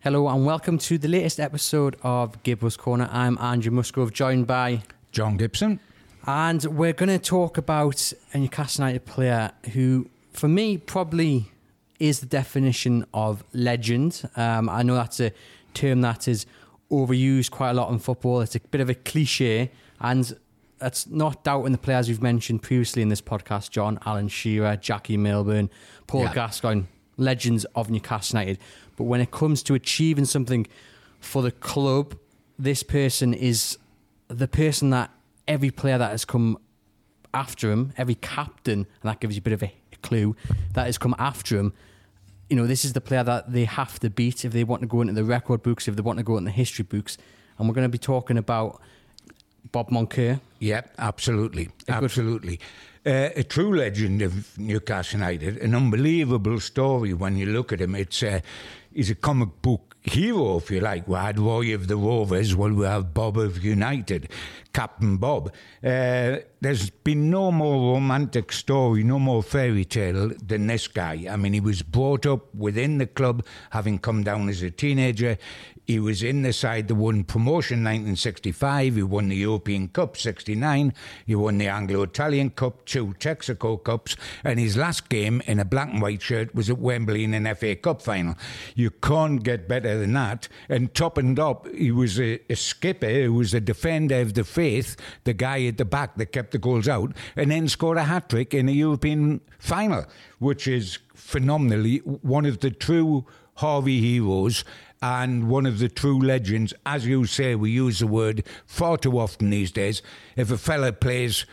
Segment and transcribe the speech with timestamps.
[0.00, 3.08] Hello and welcome to the latest episode of Gibbo's Corner.
[3.10, 5.80] I'm Andrew Musgrove, joined by John Gibson.
[6.24, 11.50] And we're going to talk about a Newcastle United player who, for me, probably
[11.98, 14.22] is the definition of legend.
[14.36, 15.32] Um, I know that's a
[15.74, 16.46] term that is
[16.92, 18.40] overused quite a lot in football.
[18.40, 20.32] It's a bit of a cliche, and
[20.78, 25.16] that's not doubting the players we've mentioned previously in this podcast John, Alan Shearer, Jackie
[25.16, 25.70] Milburn,
[26.06, 26.34] Paul yeah.
[26.34, 26.84] Gascoigne,
[27.16, 28.60] legends of Newcastle United.
[28.98, 30.66] But when it comes to achieving something
[31.20, 32.18] for the club,
[32.58, 33.78] this person is
[34.26, 35.10] the person that
[35.46, 36.58] every player that has come
[37.32, 39.72] after him, every captain, and that gives you a bit of a
[40.02, 40.34] clue,
[40.74, 41.72] that has come after him.
[42.50, 44.88] You know, this is the player that they have to beat if they want to
[44.88, 47.16] go into the record books, if they want to go into the history books.
[47.56, 48.80] And we're going to be talking about
[49.70, 50.40] Bob Moncur.
[50.58, 51.68] Yeah, absolutely.
[51.88, 52.58] A absolutely.
[53.06, 57.94] Uh, a true legend of Newcastle United, an unbelievable story when you look at him.
[57.94, 58.40] It's uh,
[58.92, 61.06] he's a comic book hero, if you like.
[61.06, 64.30] We had Roy of the Rovers, well, we have Bob of United,
[64.72, 65.52] Captain Bob.
[65.82, 71.26] Uh, there's been no more romantic story, no more fairy tale than this guy.
[71.30, 75.38] I mean, he was brought up within the club, having come down as a teenager.
[75.88, 78.96] He was in the side that won promotion 1965.
[78.96, 80.92] He won the European Cup 69.
[81.24, 84.14] He won the Anglo Italian Cup, two Texaco Cups.
[84.44, 87.54] And his last game in a black and white shirt was at Wembley in an
[87.54, 88.34] FA Cup final.
[88.74, 90.46] You can't get better than that.
[90.68, 94.44] And top and up, he was a, a skipper who was a defender of the
[94.44, 94.94] faith,
[95.24, 98.28] the guy at the back that kept the goals out, and then scored a hat
[98.28, 100.04] trick in a European final,
[100.38, 103.24] which is phenomenally one of the true
[103.58, 104.64] Harvey heroes
[105.02, 106.74] and one of the true legends.
[106.84, 110.02] As you say, we use the word far too often these days.
[110.36, 111.46] If a fella plays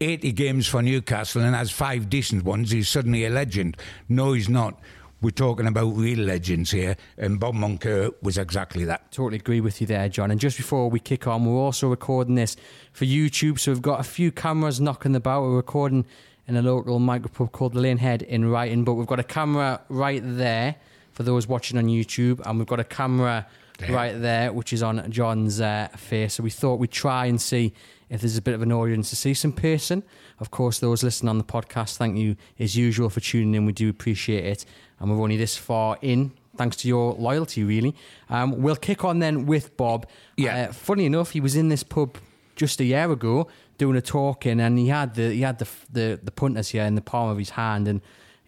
[0.00, 3.76] 80 games for Newcastle and has five decent ones, he's suddenly a legend.
[4.08, 4.80] No, he's not.
[5.22, 9.12] We're talking about real legends here, and Bob Moncur was exactly that.
[9.12, 10.30] Totally agree with you there, John.
[10.30, 12.56] And just before we kick on, we're also recording this
[12.94, 15.42] for YouTube, so we've got a few cameras knocking about.
[15.42, 16.06] We're recording
[16.48, 19.82] in a local micropub called the Lane Head in Ryton, but we've got a camera
[19.90, 20.76] right there
[21.20, 23.92] for those watching on YouTube, and we've got a camera there.
[23.92, 26.32] right there, which is on John's uh, face.
[26.32, 27.74] So we thought we'd try and see
[28.08, 30.02] if there's a bit of an audience to see some person.
[30.38, 33.66] Of course, those listening on the podcast, thank you as usual for tuning in.
[33.66, 34.64] We do appreciate it,
[34.98, 36.32] and we're only this far in.
[36.56, 37.94] Thanks to your loyalty, really.
[38.30, 40.06] Um, we'll kick on then with Bob.
[40.38, 40.68] Yeah.
[40.70, 42.16] Uh, funny enough, he was in this pub
[42.56, 46.20] just a year ago doing a talking, and he had the he had the the,
[46.22, 48.00] the punters here in the palm of his hand, and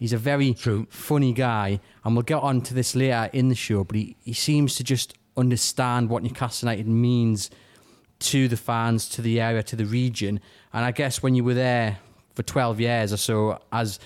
[0.02, 0.88] He's a very True.
[0.90, 3.84] funny guy, and we'll get on to this later in the show.
[3.84, 7.50] But he, he seems to just understand what Newcastle United means
[8.18, 10.40] to the fans, to the area, to the region.
[10.72, 11.98] And I guess when you were there
[12.34, 14.00] for 12 years or so as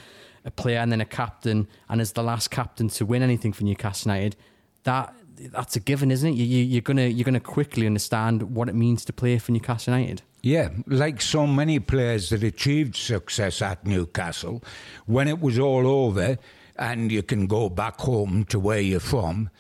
[0.45, 3.65] a player and then a captain, and as the last captain to win anything for
[3.65, 4.37] Newcastle United,
[4.83, 6.35] that that's a given, isn't it?
[6.35, 9.95] You, you, you're gonna you're gonna quickly understand what it means to play for Newcastle
[9.95, 10.21] United.
[10.47, 14.63] Yeah, like so many players that achieved success at Newcastle,
[15.07, 16.39] when it was all over
[16.77, 19.51] and you can go back home to where you're from,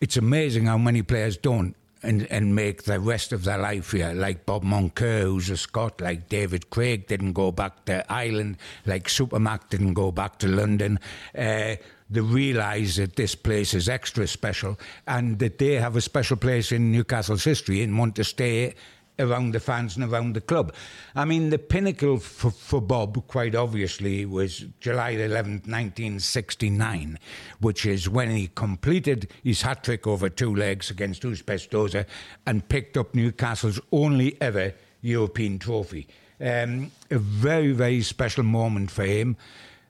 [0.00, 4.14] it's amazing how many players don't and, and make the rest of their life here.
[4.14, 8.56] Like Bob Moncur, who's a Scot, like David Craig didn't go back to Ireland,
[8.86, 10.98] like Supermac didn't go back to London.
[11.36, 11.76] Uh,
[12.08, 16.72] they realise that this place is extra special and that they have a special place
[16.72, 18.74] in Newcastle's history and want to stay
[19.18, 20.74] around the fans and around the club.
[21.14, 27.18] I mean, the pinnacle for, for Bob, quite obviously, was July 11th, 1969,
[27.60, 32.06] which is when he completed his hat trick over two legs against Uzbekistan
[32.46, 34.72] and picked up Newcastle's only ever
[35.02, 36.08] European trophy.
[36.40, 39.36] Um, a very, very special moment for him.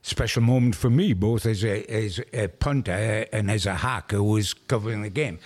[0.02, 4.24] Special moment for me, both as a, as a punter and as a hack who
[4.24, 5.38] was covering the game.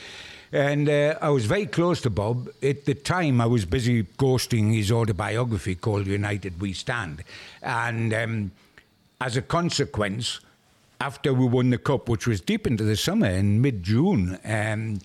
[0.56, 2.49] And uh, I was very close to Bob.
[2.62, 7.25] At the time, I was busy ghosting his autobiography called United We Stand.
[7.61, 8.53] And um,
[9.20, 10.41] as a consequence,
[10.99, 14.99] after we won the cup, which was deep into the summer in mid June, um,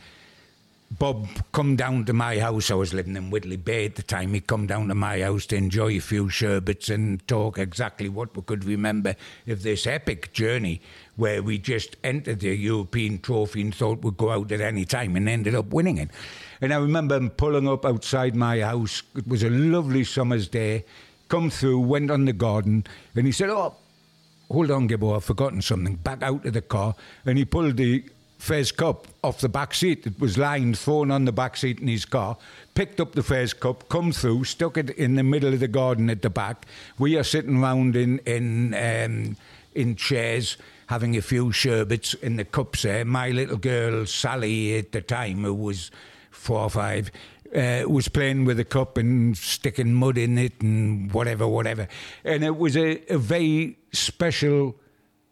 [0.99, 2.69] Bob come down to my house.
[2.69, 4.33] I was living in Whitley Bay at the time.
[4.33, 8.35] He'd come down to my house to enjoy a few sherbets and talk exactly what
[8.35, 9.15] we could remember
[9.47, 10.81] of this epic journey
[11.15, 15.15] where we just entered the European trophy and thought we'd go out at any time
[15.15, 16.09] and ended up winning it.
[16.59, 19.01] And I remember him pulling up outside my house.
[19.15, 20.83] It was a lovely summer's day.
[21.29, 22.83] Come through, went on the garden,
[23.15, 23.75] and he said, Oh,
[24.51, 25.95] hold on, Gibbo, I've forgotten something.
[25.95, 26.95] Back out of the car,
[27.25, 28.03] and he pulled the
[28.41, 30.07] Fairs Cup off the back seat.
[30.07, 32.37] It was lying thrown on the back seat in his car.
[32.73, 36.09] Picked up the Fairs Cup, come through, stuck it in the middle of the garden
[36.09, 36.65] at the back.
[36.97, 39.37] We are sitting round in in um,
[39.75, 40.57] in chairs
[40.87, 43.05] having a few sherbets in the cups there.
[43.05, 45.91] My little girl Sally at the time, who was
[46.31, 47.11] four or five,
[47.55, 51.87] uh, was playing with a cup and sticking mud in it and whatever, whatever.
[52.23, 54.75] And it was a, a very special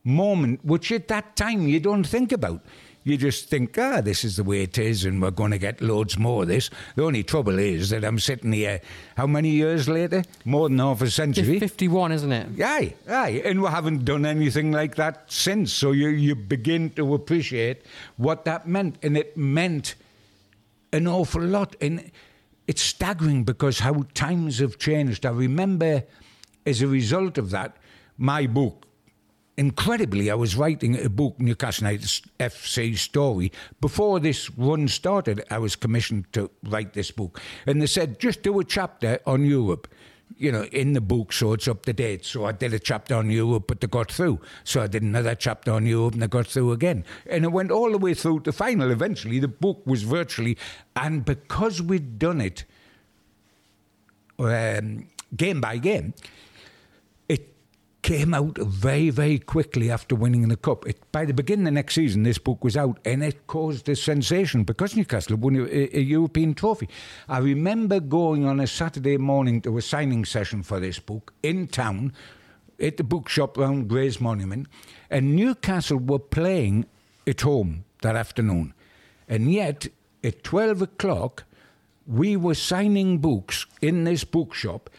[0.03, 2.61] moment, which at that time you don't think about.
[3.09, 5.81] You just think, ah, this is the way it is, and we're going to get
[5.81, 6.69] loads more of this.
[6.95, 8.81] The only trouble is that I'm sitting here,
[9.17, 10.23] how many years later?
[10.45, 11.59] More than half a century.
[11.59, 12.61] 51, isn't it?
[12.61, 13.41] Aye, aye.
[13.43, 15.73] And we haven't done anything like that since.
[15.73, 17.81] So you, you begin to appreciate
[18.17, 18.97] what that meant.
[19.01, 19.95] And it meant
[20.93, 21.75] an awful lot.
[21.81, 22.11] And
[22.67, 25.25] it's staggering because how times have changed.
[25.25, 26.03] I remember
[26.67, 27.75] as a result of that,
[28.19, 28.85] my book,
[29.59, 32.07] incredibly, I was writing a book, Newcastle United
[32.39, 33.51] FC story.
[33.81, 37.41] Before this run started, I was commissioned to write this book.
[37.67, 39.89] And they said, just do a chapter on Europe,
[40.37, 42.23] you know, in the book so it's up to date.
[42.23, 44.39] So I did a chapter on Europe, but they got through.
[44.63, 47.03] So I did another chapter on Europe and they got through again.
[47.29, 48.89] And it went all the way through to final.
[48.91, 50.57] Eventually, the book was virtually,
[50.95, 52.63] and because we'd done it
[54.39, 56.13] um, game by game,
[58.09, 60.83] came out very, very quickly after winning the cup.
[60.87, 63.87] It, by the beginning of the next season, this book was out, and it caused
[63.87, 66.89] a sensation because Newcastle won a, a, European trophy.
[67.27, 71.67] I remember going on a Saturday morning to a signing session for this book in
[71.67, 72.13] town
[72.79, 74.65] at the bookshop around Grey's Monument,
[75.11, 76.87] and Newcastle were playing
[77.27, 78.73] at home that afternoon,
[79.27, 79.87] and yet
[80.23, 81.43] at twelve o'clock.
[82.07, 84.89] We were signing books in this bookshop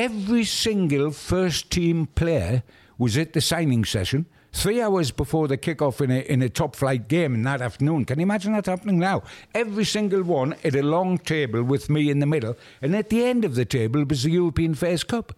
[0.00, 2.62] every single first team player
[2.96, 6.74] was at the signing session three hours before the kick-off in a, in a top
[6.74, 8.06] flight game in that afternoon.
[8.06, 9.22] Can you imagine that happening now?
[9.54, 13.24] Every single one at a long table with me in the middle, and at the
[13.24, 15.34] end of the table was the European Fairs Cup.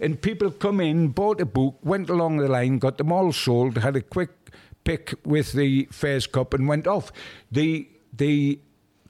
[0.00, 3.78] And people come in, bought a book, went along the line, got them all sold,
[3.78, 4.30] had a quick
[4.84, 7.10] pick with the Fairs Cup, and went off.
[7.50, 8.60] The the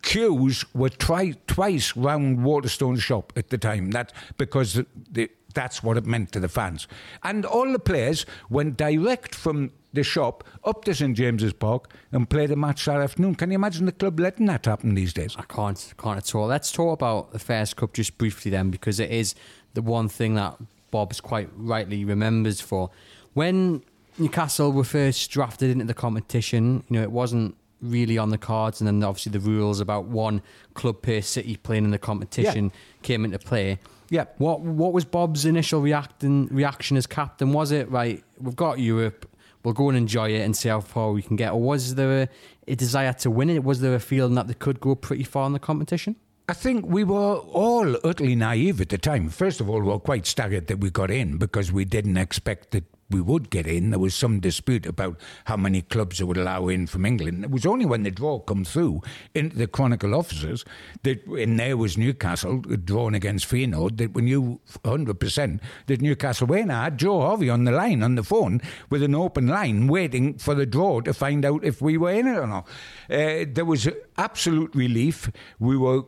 [0.05, 3.91] queues were twi- twice round Waterstone shop at the time.
[3.91, 6.87] That because the, the, that's what it meant to the fans.
[7.23, 12.29] And all the players went direct from the shop up to St James's Park and
[12.29, 13.37] played a match that afternoon.
[13.37, 15.37] Can you imagine the club letting that happen these days?
[15.39, 16.47] I can't, can't at all.
[16.47, 19.35] Let's talk about the Fairs Cup just briefly then, because it is
[19.75, 20.57] the one thing that
[20.91, 22.91] Bob's quite rightly remembers for.
[23.35, 23.83] When
[24.19, 28.81] Newcastle were first drafted into the competition, you know, it wasn't really on the cards,
[28.81, 30.43] and then obviously the rules about one
[30.75, 32.71] club per city playing in the competition yeah.
[33.03, 33.79] came into play.
[34.11, 34.25] Yeah.
[34.39, 37.53] What What was Bob's initial reacting reaction as captain?
[37.53, 38.23] Was it right?
[38.39, 39.29] We've got Europe.
[39.63, 41.53] We'll go and enjoy it and see how far we can get.
[41.53, 42.29] Or was there a,
[42.69, 43.65] a desire to win it?
[43.65, 46.17] Was there a feeling that they could go pretty far in the competition?
[46.47, 49.31] I think we were all utterly naive at the time.
[49.31, 52.73] First of all, we were quite staggered that we got in because we didn't expect
[52.73, 53.91] that we would get in.
[53.91, 57.45] There was some dispute about how many clubs they would allow in from England.
[57.45, 59.03] It was only when the draw come through
[59.35, 60.65] into the Chronicle offices
[61.03, 66.59] that, and there was Newcastle drawn against Feyenoord, that we knew 100% that Newcastle were
[66.59, 66.71] in.
[66.71, 70.39] I had Joe Harvey on the line, on the phone, with an open line, waiting
[70.39, 72.67] for the draw to find out if we were in it or not.
[73.11, 75.31] Uh, there was absolute relief.
[75.59, 76.03] We were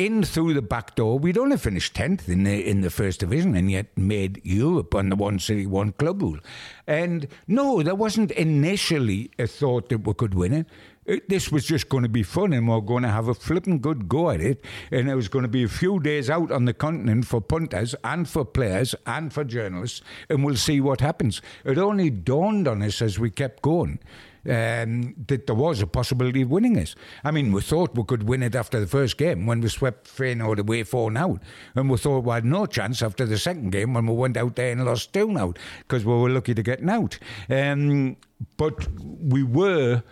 [0.00, 1.18] in through the back door.
[1.18, 5.10] We'd only finished tenth in the in the first division, and yet made Europe on
[5.10, 6.38] the one city, one club rule.
[6.86, 10.66] And no, there wasn't initially a thought that we could win it.
[11.04, 13.34] it this was just going to be fun, and we we're going to have a
[13.34, 14.64] flipping good go at it.
[14.90, 17.94] And it was going to be a few days out on the continent for punters
[18.02, 21.42] and for players and for journalists, and we'll see what happens.
[21.64, 23.98] It only dawned on us as we kept going
[24.46, 26.94] um, that there was a possibility of winning this.
[27.24, 30.06] I mean, we thought we could win it after the first game when we swept
[30.06, 31.40] Feyenoord away 4 out.
[31.74, 34.56] And we thought we had no chance after the second game when we went out
[34.56, 37.18] there and lost 2 out because we were lucky to get out.
[37.48, 38.16] Um,
[38.56, 40.02] but we were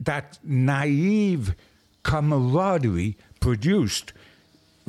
[0.00, 1.54] that naive
[2.02, 4.12] camaraderie produced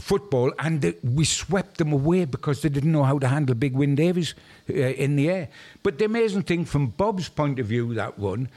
[0.01, 3.95] football, and we swept them away because they didn't know how to handle Big Wyn
[3.95, 4.33] Davies
[4.69, 5.49] uh, in the air.
[5.83, 8.49] But the amazing thing from Bob's point of view, that one,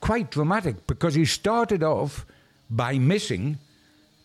[0.00, 2.26] quite dramatic because he started off
[2.70, 3.58] by missing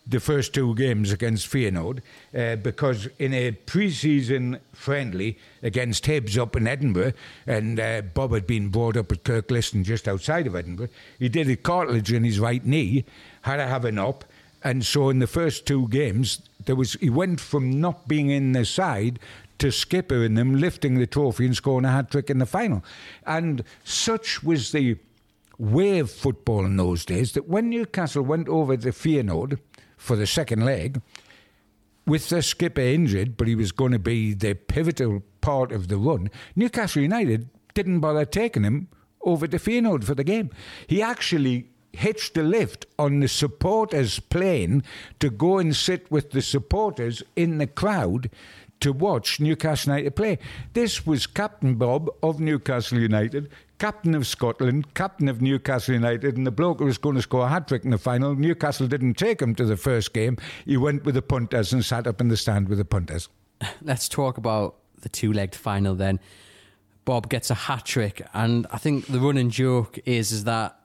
[0.06, 2.00] the first two games against Feyenoord
[2.36, 7.12] uh, because in a pre-season friendly against Hibs up in Edinburgh,
[7.46, 11.48] and uh, Bob had been brought up at Kirkliston just outside of Edinburgh, he did
[11.48, 13.04] a cartilage in his right knee,
[13.42, 14.24] had to have an op,
[14.62, 18.52] and so in the first two games, there was he went from not being in
[18.52, 19.18] the side
[19.58, 22.82] to skipper in them, lifting the trophy and scoring a hat trick in the final.
[23.26, 24.96] And such was the
[25.58, 29.58] way of football in those days that when Newcastle went over to Feyenoord
[29.98, 31.02] for the second leg,
[32.06, 35.98] with the skipper injured, but he was going to be the pivotal part of the
[35.98, 38.88] run, Newcastle United didn't bother taking him
[39.22, 40.50] over to Feyenoord for the game.
[40.86, 44.82] He actually hitched a lift on the supporters' plane
[45.18, 48.30] to go and sit with the supporters in the crowd
[48.80, 50.38] to watch Newcastle United play.
[50.72, 56.46] This was Captain Bob of Newcastle United, captain of Scotland, captain of Newcastle United, and
[56.46, 58.34] the bloke who was going to score a hat trick in the final.
[58.34, 60.38] Newcastle didn't take him to the first game.
[60.64, 63.28] He went with the punters and sat up in the stand with the punters.
[63.82, 66.20] Let's talk about the two legged final then.
[67.04, 70.79] Bob gets a hat trick, and I think the running joke is is that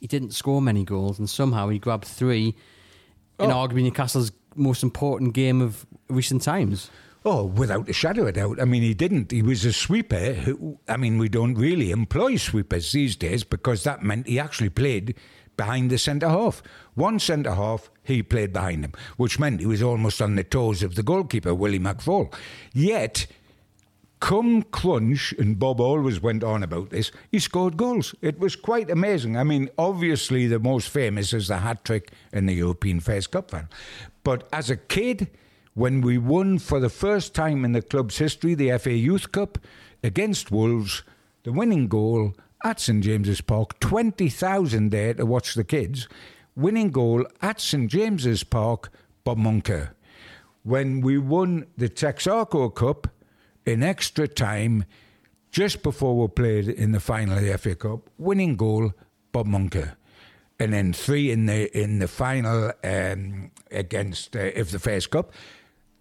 [0.00, 2.54] he didn't score many goals, and somehow he grabbed three
[3.38, 3.54] in oh.
[3.54, 6.90] arguably Newcastle's most important game of recent times.
[7.24, 8.60] Oh, without a shadow of doubt.
[8.60, 9.30] I mean, he didn't.
[9.30, 10.32] He was a sweeper.
[10.32, 14.70] Who, I mean, we don't really employ sweepers these days because that meant he actually
[14.70, 15.14] played
[15.58, 16.62] behind the centre half.
[16.94, 20.82] One centre half, he played behind him, which meant he was almost on the toes
[20.82, 22.34] of the goalkeeper, Willie McFaul.
[22.72, 23.26] Yet,
[24.20, 28.14] come crunch, and Bob always went on about this, he scored goals.
[28.20, 29.36] It was quite amazing.
[29.36, 33.50] I mean, obviously, the most famous is the hat trick in the European Fairs Cup
[33.50, 33.68] final.
[34.22, 35.30] But as a kid,
[35.74, 39.58] when we won for the first time in the club's history the FA Youth Cup
[40.02, 41.02] against Wolves,
[41.42, 46.06] the winning goal at St James's Park, 20,000 there to watch the kids.
[46.54, 48.90] Winning goal at St James's Park,
[49.24, 49.90] Bob Moncur.
[50.62, 53.08] When we won the Texaco Cup
[53.66, 54.84] in extra time,
[55.50, 58.92] just before we played in the final of the FA Cup, winning goal,
[59.32, 59.94] Bob Moncur.
[60.58, 65.32] And then three in the in the final um, against uh, if the Fairs Cup.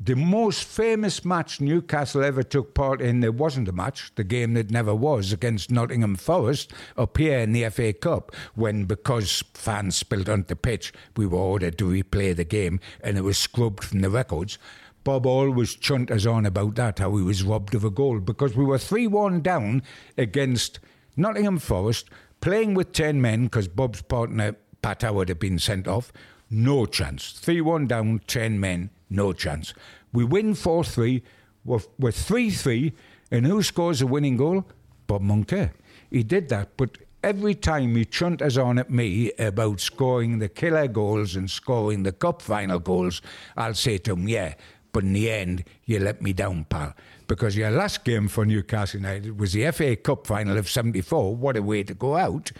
[0.02, 4.54] The most famous match Newcastle ever took part in, there wasn't a match, the game
[4.54, 9.98] that never was, against Nottingham Forest up here in the FA Cup, when because fans
[9.98, 13.84] spilled onto the pitch, we were ordered to replay the game and it was scrubbed
[13.84, 14.58] from the records.
[15.04, 18.56] Bob always chunt us on about that, how he was robbed of a goal, because
[18.56, 19.82] we were 3 1 down
[20.18, 20.80] against
[21.16, 22.10] Nottingham Forest,
[22.42, 26.12] playing with 10 men, because Bob's partner, Pat Howard, had been sent off.
[26.50, 27.32] No chance.
[27.32, 29.74] 3 1 down, 10 men no chance.
[30.14, 31.24] We win 4 3.
[31.66, 32.94] We're 3 3.
[33.32, 34.66] And who scores a winning goal?
[35.08, 35.72] Bob Moncur.
[36.10, 40.50] He did that, but every time he chunt us on at me about scoring the
[40.50, 43.22] killer goals and scoring the cup final goals,
[43.56, 44.56] I'll say to him, yeah,
[44.92, 46.94] but in the end, you let me down, pal.
[47.28, 51.36] Because your last game for Newcastle United was the FA Cup final of 74.
[51.36, 52.52] What a way to go out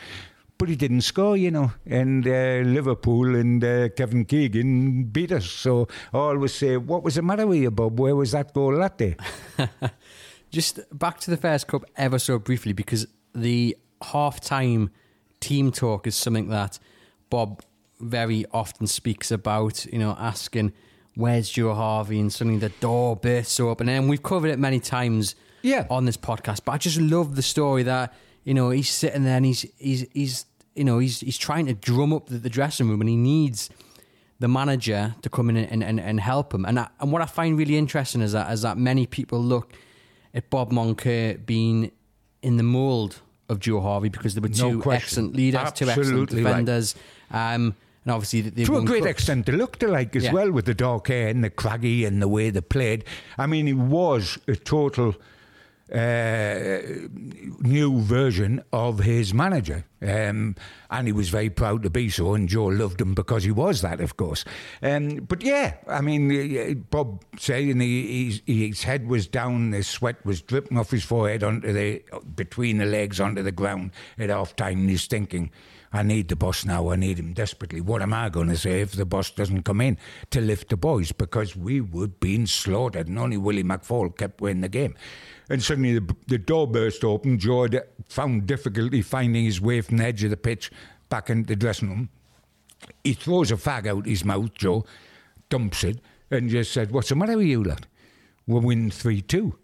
[0.60, 1.72] but he didn't score, you know.
[1.86, 5.50] And uh, Liverpool and uh, Kevin Keegan beat us.
[5.50, 7.98] So I always say, what was the matter with you, Bob?
[7.98, 9.16] Where was that goal that day?
[10.52, 14.92] Just back to the Fairs Cup ever so briefly, because the half-time
[15.40, 16.78] team talk is something that
[17.30, 17.62] Bob
[18.02, 20.74] very often speaks about, you know, asking,
[21.20, 22.20] where's Joe Harvey?
[22.20, 23.90] And suddenly the door bursts open.
[23.90, 25.86] And we've covered it many times yeah.
[25.90, 29.38] on this podcast, but I just love the story that, you know, he's sitting there
[29.38, 30.46] and he's, he's, he's
[30.80, 33.70] you know, he's he's trying to drum up the, the dressing room, and he needs
[34.40, 36.64] the manager to come in and, and, and help him.
[36.64, 39.74] And I, and what I find really interesting is that is that many people look
[40.34, 41.92] at Bob Moncur being
[42.42, 43.18] in the mould
[43.50, 46.96] of Joe Harvey because there were two no excellent leaders, Absolutely two excellent defenders.
[47.30, 47.56] Right.
[47.56, 47.76] Um,
[48.06, 50.34] and obviously, they to a great extent, they looked alike as yeah.
[50.34, 53.04] well with the dark hair and the craggy and the way they played.
[53.38, 55.16] I mean, he was a total
[55.94, 56.80] uh,
[57.60, 59.86] new version of his manager.
[60.02, 60.56] Um,
[60.90, 63.82] and he was very proud to be so, and Joe loved him because he was
[63.82, 64.46] that, of course.
[64.82, 70.42] Um, but yeah, I mean, Bob saying he, his head was down, the sweat was
[70.42, 72.02] dripping off his forehead onto the
[72.36, 75.52] between the legs onto the ground at half time, and he's thinking.
[75.92, 76.90] I need the boss now.
[76.90, 77.82] I need him desperately.
[77.82, 79.98] What am I going to say if the boss doesn't come in
[80.30, 81.12] to lift the boys?
[81.12, 84.96] Because we were being slaughtered, and only Willie McFaul kept winning the game.
[85.50, 87.40] And suddenly the, the door burst open.
[87.40, 87.68] Joe
[88.08, 90.72] found difficulty finding his way from the edge of the pitch
[91.10, 92.10] back into the dressing room.
[93.04, 94.86] He throws a fag out his mouth, Joe,
[95.50, 97.88] dumps it, and just said, What's the matter with you, lad?
[98.46, 99.58] We'll win 3 2.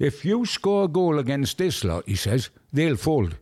[0.00, 3.36] If you score a goal against this lot, he says, they'll fold.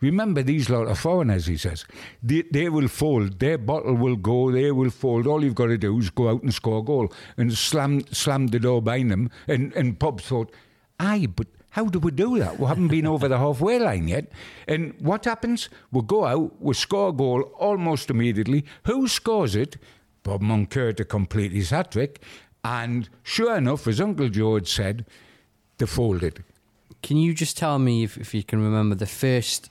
[0.00, 1.84] Remember, these lot of foreigners, he says.
[2.22, 3.38] They, they will fold.
[3.38, 4.50] Their bottle will go.
[4.50, 5.26] They will fold.
[5.26, 7.12] All you've got to do is go out and score a goal.
[7.36, 9.30] And slam, slam the door behind them.
[9.48, 10.52] And, and Bob thought,
[11.00, 12.60] aye, but how do we do that?
[12.60, 14.30] We haven't been over the halfway line yet.
[14.68, 15.68] And what happens?
[15.90, 18.64] we go out, we score a goal almost immediately.
[18.84, 19.76] Who scores it?
[20.22, 22.20] Bob Moncur to complete his hat trick.
[22.62, 25.04] And sure enough, as Uncle George said,
[25.78, 26.44] they folded.
[27.02, 29.68] Can you just tell me if, if you can remember the first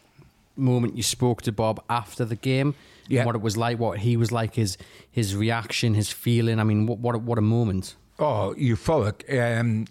[0.56, 2.76] moment you spoke to Bob after the game?
[3.08, 3.26] Yeah.
[3.26, 4.78] What it was like, what he was like, his
[5.12, 6.60] his reaction, his feeling.
[6.60, 7.96] I mean, what what a, what a moment.
[8.20, 9.24] Oh, euphoric.
[9.60, 9.86] Um,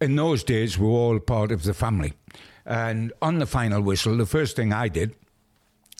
[0.00, 2.14] in those days, we were all part of the family.
[2.64, 5.14] And on the final whistle, the first thing I did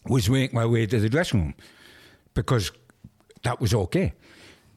[0.07, 1.55] was make my way to the dressing room
[2.35, 2.73] because
[3.43, 4.13] that was okay.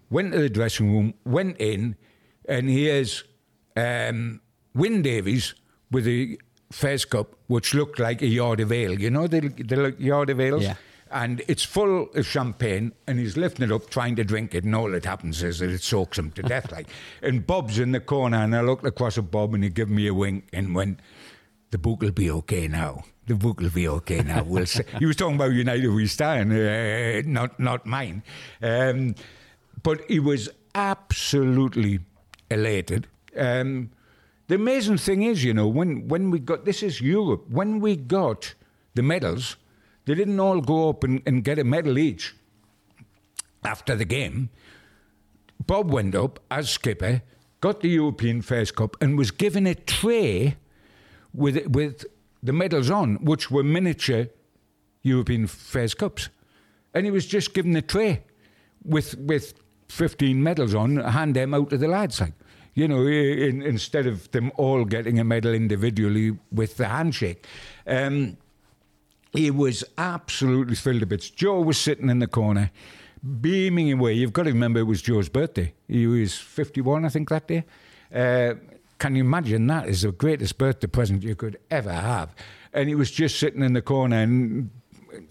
[0.09, 1.95] Went to the dressing room, went in,
[2.47, 3.23] and here's
[3.75, 4.41] um,
[4.73, 5.53] Wyn Davies
[5.91, 6.37] with a
[6.71, 8.99] Fairs Cup, which looked like a yard of ale.
[8.99, 10.63] You know the, the yard of ales?
[10.63, 10.75] Yeah.
[11.11, 14.75] And it's full of champagne, and he's lifting it up, trying to drink it, and
[14.75, 16.71] all that happens is that it soaks him to death.
[16.71, 16.87] like,
[17.23, 20.05] and Bob's in the corner, and I looked across at Bob, and he gave me
[20.05, 20.99] a wink and went,
[21.71, 23.05] "The book will be okay now.
[23.25, 24.83] The book will be okay now." We'll see.
[24.99, 28.21] he was talking about United We Stand, uh, not not mine.
[28.61, 29.15] Um,
[29.81, 32.01] but he was absolutely
[32.51, 33.07] elated.
[33.35, 33.89] Um,
[34.49, 37.95] the amazing thing is, you know, when, when we got this is Europe, when we
[37.95, 38.55] got
[38.95, 39.57] the medals,
[40.05, 42.35] they didn't all go up and, and get a medal each.
[43.63, 44.49] After the game.
[45.65, 47.21] Bob went up as skipper,
[47.61, 50.55] got the European Fairs Cup, and was given a tray
[51.33, 52.05] with with
[52.41, 54.27] the medals on, which were miniature
[55.03, 56.29] European Fairs Cups,
[56.93, 58.23] and he was just given a tray
[58.83, 59.53] with with
[59.89, 62.33] fifteen medals on, hand them out to the lads like
[62.73, 67.45] you know, in, instead of them all getting a medal individually with the handshake.
[67.87, 68.37] Um,
[69.31, 71.29] he was absolutely thrilled to bits.
[71.29, 72.71] Joe was sitting in the corner,
[73.41, 74.13] beaming away.
[74.13, 75.73] You've got to remember it was Joe's birthday.
[75.87, 77.63] He was 51, I think, that day.
[78.13, 78.55] Uh,
[78.97, 82.35] can you imagine that is the greatest birthday present you could ever have?
[82.73, 84.71] And he was just sitting in the corner, and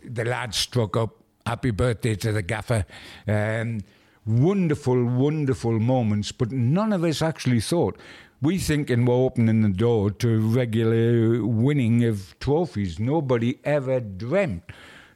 [0.05, 1.17] the lad struck up,
[1.49, 2.85] Happy birthday to the gaffer.
[3.27, 3.81] Um,
[4.29, 7.99] wonderful, wonderful moments, but none of us actually thought.
[8.41, 13.01] We thinking we're opening the door to regular winning of trophies.
[13.01, 14.63] Nobody ever dreamt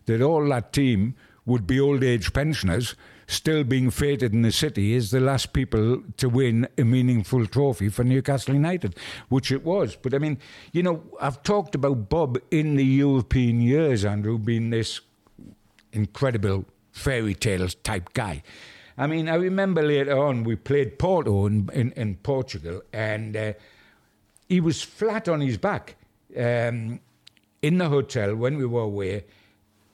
[0.06, 2.94] that all that team would be old age pensioners
[3.26, 7.88] still being fated in the city as the last people to win a meaningful trophy
[7.88, 8.96] for Newcastle United,
[9.28, 9.96] which it was.
[9.96, 10.38] But I mean,
[10.72, 15.00] you know, I've talked about Bob in the European years, Andrew, being this
[15.92, 18.42] incredible fairy tales type guy.
[18.96, 23.52] I mean, I remember later on we played Porto in, in, in Portugal, and uh,
[24.48, 25.96] he was flat on his back
[26.36, 27.00] um,
[27.62, 29.24] in the hotel when we were away.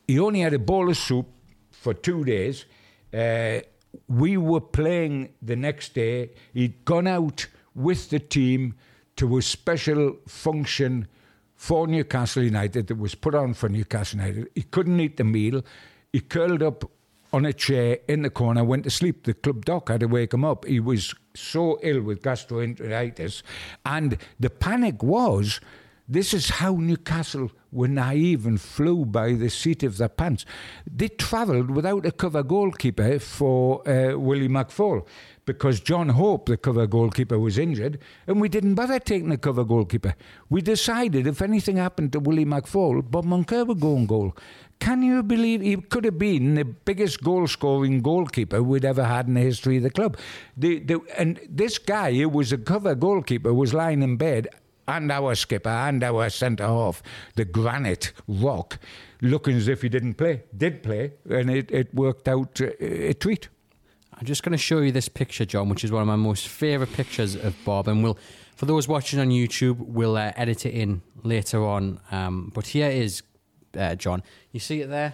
[0.06, 1.26] He only had a bowl of soup
[1.70, 2.64] for two days.
[3.12, 3.60] Uh,
[4.08, 6.30] we were playing the next day.
[6.52, 8.74] He'd gone out with the team
[9.16, 11.06] to a special function
[11.54, 14.48] for Newcastle United that was put on for Newcastle United.
[14.54, 15.64] He couldn't eat the meal.
[16.12, 16.90] He curled up
[17.32, 19.24] on a chair in the corner, went to sleep.
[19.24, 20.64] The club doc had to wake him up.
[20.64, 23.42] He was so ill with gastroenteritis.
[23.84, 25.60] And the panic was
[26.10, 30.46] this is how Newcastle were naive and flew by the seat of their pants.
[30.90, 35.06] They travelled without a cover goalkeeper for uh, Willie McFaul
[35.44, 39.64] because John Hope, the cover goalkeeper, was injured, and we didn't bother taking a cover
[39.64, 40.14] goalkeeper.
[40.48, 44.34] We decided if anything happened to Willie McFaul, Bob Moncur would go on goal.
[44.80, 49.26] Can you believe he could have been the biggest goal scoring goalkeeper we'd ever had
[49.26, 50.16] in the history of the club?
[50.56, 54.48] The, the, and this guy who was a cover goalkeeper was lying in bed,
[54.86, 57.02] and our skipper and our centre half,
[57.34, 58.78] the granite rock,
[59.20, 60.42] looking as if he didn't play.
[60.56, 63.48] Did play, and it, it worked out uh, a treat.
[64.14, 66.48] I'm just going to show you this picture, John, which is one of my most
[66.48, 67.86] favourite pictures of Bob.
[67.86, 68.18] And we'll,
[68.56, 72.00] for those watching on YouTube, we'll uh, edit it in later on.
[72.10, 73.22] Um, but here is
[73.76, 74.22] uh, John.
[74.52, 75.12] You see it there?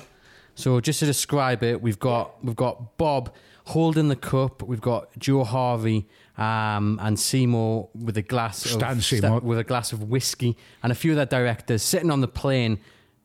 [0.55, 3.33] So just to describe it, we've got we've got Bob
[3.67, 4.63] holding the cup.
[4.63, 6.07] We've got Joe Harvey
[6.39, 9.41] um, and Seymour with a glass Stan of Seymour.
[9.41, 12.79] with a glass of whiskey, and a few of their directors sitting on the plane,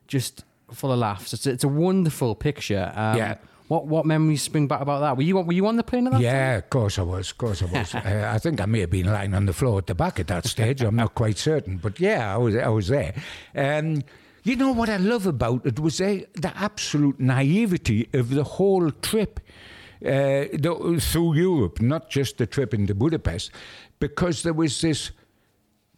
[0.08, 1.34] just full of laughs.
[1.34, 2.92] It's, it's a wonderful picture.
[2.96, 3.36] Um, Yeah.
[3.68, 5.15] What what memories spring back about that?
[5.15, 6.22] Were you were you on the plane at that?
[6.22, 7.30] Yeah, of course I was.
[7.30, 7.94] Of course I was.
[7.96, 10.26] uh, I think I may have been lying on the floor at the back at
[10.26, 10.82] that stage.
[10.82, 12.56] I'm not quite certain, but yeah, I was.
[12.56, 13.13] I was there.
[13.56, 14.02] Um,
[14.43, 18.91] you know what I love about it was the, the absolute naivety of the whole
[18.91, 19.39] trip
[20.06, 20.45] uh,
[20.99, 23.52] through Europe, not just the trip into Budapest,
[23.99, 25.12] because there was this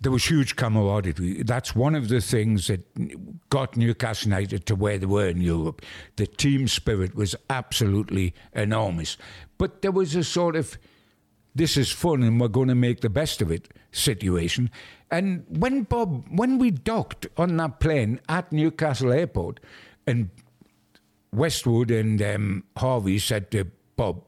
[0.02, 1.44] there was huge camaraderie.
[1.44, 5.84] That's one of the things that got Newcastle United to where they were in Europe.
[6.16, 9.16] The team spirit was absolutely enormous.
[9.60, 10.76] But there was a sort of,
[11.54, 14.72] this is fun and we're going to make the best of it situation.
[15.12, 19.60] And when Bob, when we docked on that plane at Newcastle Airport,
[20.08, 20.30] and
[21.34, 24.24] Westwood and um, Harvey said to Bob,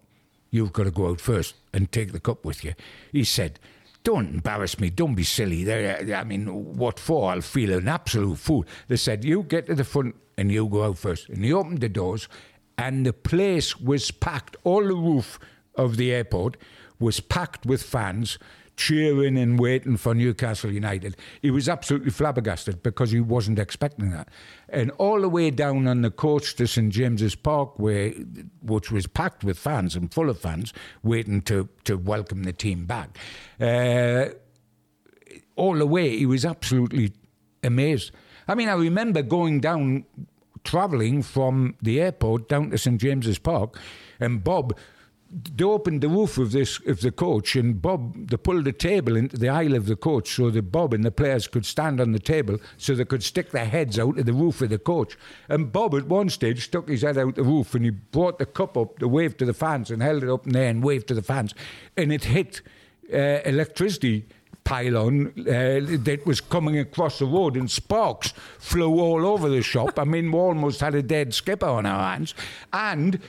[0.52, 2.74] You've got to go out first and take the cup with you.
[3.12, 3.60] He said,
[4.04, 4.90] don't embarrass me.
[4.90, 5.64] Don't be silly.
[5.64, 7.32] They're, I mean, what for?
[7.32, 8.66] I'll feel an absolute fool.
[8.88, 11.30] They said, You get to the front and you go out first.
[11.30, 12.28] And he opened the doors,
[12.78, 14.58] and the place was packed.
[14.64, 15.40] All the roof
[15.76, 16.58] of the airport
[17.00, 18.38] was packed with fans
[18.76, 21.16] cheering and waiting for Newcastle United.
[21.42, 24.30] He was absolutely flabbergasted because he wasn't expecting that.
[24.70, 28.12] And all the way down on the coach to St James's Park, where
[28.62, 32.86] which was packed with fans and full of fans waiting to, to welcome the team
[32.86, 33.18] back.
[33.60, 34.30] Uh,
[35.56, 37.14] all the way, he was absolutely
[37.64, 38.12] amazed.
[38.48, 40.06] I mean, I remember going down,
[40.64, 43.80] travelling from the airport down to St James's Park,
[44.20, 44.76] and Bob
[45.34, 49.16] they opened the roof of this of the coach, and Bob they pulled the table
[49.16, 52.12] into the aisle of the coach so that Bob and the players could stand on
[52.12, 55.18] the table, so they could stick their heads out of the roof of the coach.
[55.50, 58.46] And Bob at one stage stuck his head out the roof, and he brought the
[58.46, 61.08] cup up to wave to the fans, and held it up in there and waved
[61.08, 61.56] to the fans,
[61.98, 62.62] and it hit
[63.12, 64.26] uh, electricity
[64.64, 70.00] pylon uh, that was coming across the road and sparks flew all over the shop.
[70.00, 72.34] I mean, we almost had a dead skipper on our hands.
[72.72, 73.20] And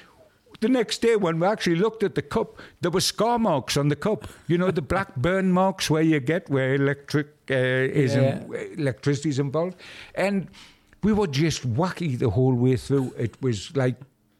[0.64, 3.88] the next day, when we actually looked at the cup, there were scar marks on
[3.88, 4.26] the cup.
[4.46, 8.38] You know, the black burn marks where you get where electric uh, is yeah.
[8.38, 9.76] in, electricity is involved,
[10.14, 10.48] and
[11.02, 13.12] we were just wacky the whole way through.
[13.18, 13.96] It was like,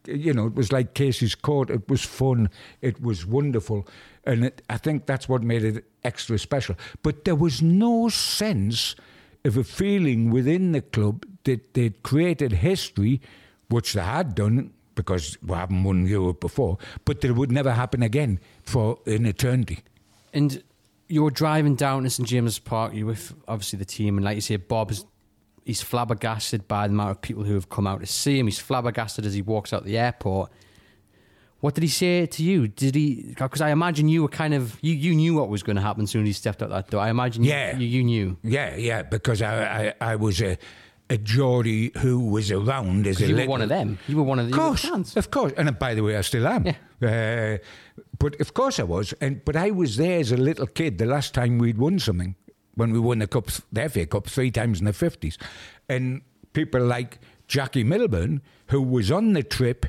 [0.07, 1.69] you know, it was like Casey's Court.
[1.69, 2.49] It was fun.
[2.81, 3.87] It was wonderful,
[4.25, 6.75] and it, I think that's what made it extra special.
[7.03, 8.97] But there was no sense
[9.45, 13.21] of a feeling within the club that they'd created history,
[13.69, 17.73] which they had done because we haven't won Europe before, but that it would never
[17.73, 19.81] happen again for an eternity.
[20.33, 20.63] And
[21.09, 24.41] you're driving down to St James's Park, you're with obviously the team, and like you
[24.41, 25.05] say, Bob is
[25.65, 28.47] he's flabbergasted by the amount of people who have come out to see him.
[28.47, 30.51] He's flabbergasted as he walks out the airport.
[31.61, 32.69] What did he say to you?
[32.69, 33.35] Did he?
[33.39, 36.03] Because I imagine you were kind of you, you knew what was going to happen
[36.03, 37.01] as soon as he stepped out that door.
[37.01, 37.77] I imagine yeah.
[37.79, 38.37] you, you, knew.
[38.43, 40.59] Yeah, yeah, because I I, I was a
[41.11, 43.99] a Geordie who was around as a you were one of them.
[44.09, 45.17] You were one of the course, fans.
[45.17, 46.67] Of course, and by the way, I still am.
[46.67, 46.75] Yeah.
[47.03, 47.59] Uh,
[48.19, 51.07] but of course I was, and but I was there as a little kid the
[51.07, 52.35] last time we'd won something
[52.75, 55.39] when we won the cup, the FA Cup three times in the fifties,
[55.89, 59.87] and people like Jackie Milburn, who was on the trip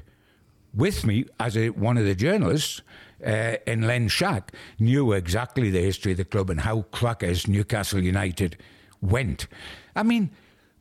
[0.73, 2.81] with me as a, one of the journalists.
[3.25, 8.03] Uh, and Len Shack knew exactly the history of the club and how crackers Newcastle
[8.03, 8.57] United
[9.01, 9.47] went.
[9.95, 10.31] I mean,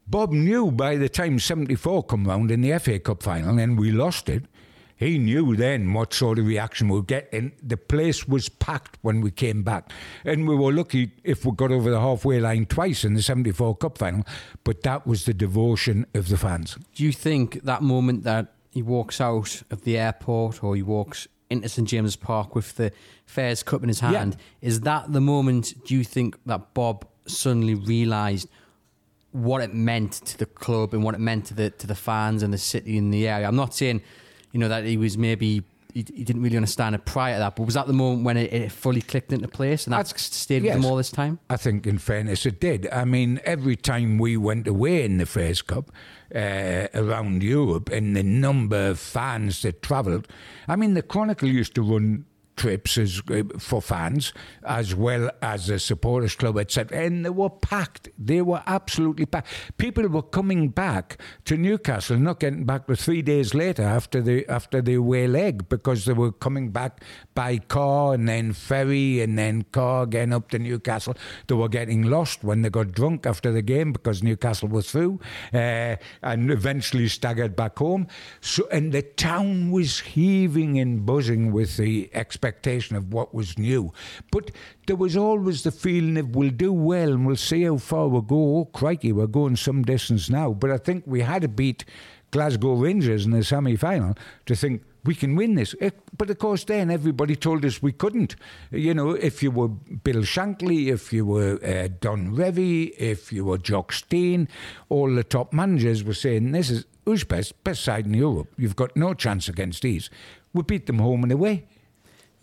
[0.06, 3.90] Bob knew by the time 74 come round in the FA Cup final and we
[3.90, 4.44] lost it,
[4.96, 7.28] he knew then what sort of reaction we'd get.
[7.32, 9.90] And the place was packed when we came back.
[10.24, 13.76] And we were lucky if we got over the halfway line twice in the 74
[13.76, 14.24] Cup final.
[14.62, 16.78] But that was the devotion of the fans.
[16.94, 21.28] Do you think that moment that he walks out of the airport or he walks
[21.50, 22.92] into St James's Park with the
[23.26, 24.68] Fairs Cup in his hand, yeah.
[24.68, 28.48] is that the moment, do you think, that Bob suddenly realised
[29.34, 32.44] what it meant to the club and what it meant to the to the fans
[32.44, 33.48] and the city and the area.
[33.48, 34.00] I'm not saying,
[34.52, 37.56] you know, that he was maybe he, he didn't really understand it prior to that,
[37.56, 40.16] but was that the moment when it, it fully clicked into place and that's I,
[40.16, 41.40] stayed yes, with him all this time?
[41.50, 42.88] I think, in fairness, it did.
[42.92, 45.90] I mean, every time we went away in the Fairs Cup
[46.32, 50.28] uh, around Europe and the number of fans that travelled,
[50.68, 54.32] I mean, the Chronicle used to run trips as uh, for fans
[54.64, 58.08] as well as the supporters club etc and they were packed.
[58.18, 59.48] They were absolutely packed.
[59.76, 64.46] People were coming back to Newcastle not getting back for three days later after the
[64.48, 67.02] after the away leg because they were coming back
[67.34, 71.16] by car and then ferry and then car again up to Newcastle.
[71.46, 75.20] They were getting lost when they got drunk after the game because Newcastle was through
[75.52, 78.06] uh, and eventually staggered back home.
[78.40, 83.58] So and the town was heaving and buzzing with the expectations expectation of what was
[83.58, 83.92] new.
[84.30, 84.50] But
[84.86, 88.22] there was always the feeling of we'll do well and we'll see how far we'll
[88.22, 88.58] go.
[88.58, 90.52] Oh, crikey, we're going some distance now.
[90.52, 91.84] But I think we had to beat
[92.30, 94.14] Glasgow Rangers in the semi final
[94.46, 95.74] to think we can win this.
[96.16, 98.36] But of course, then everybody told us we couldn't.
[98.70, 103.44] You know, if you were Bill Shankly, if you were uh, Don Revie, if you
[103.44, 104.48] were Jock Stein,
[104.88, 108.48] all the top managers were saying this is who's best, best side in Europe.
[108.56, 110.10] You've got no chance against these.
[110.52, 111.66] We beat them home and away.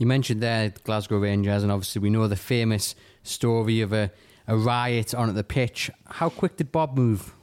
[0.02, 4.10] You mentioned there Glasgow Rangers, and obviously we know the famous story of a,
[4.48, 5.92] a riot on at the pitch.
[6.08, 7.36] How quick did Bob move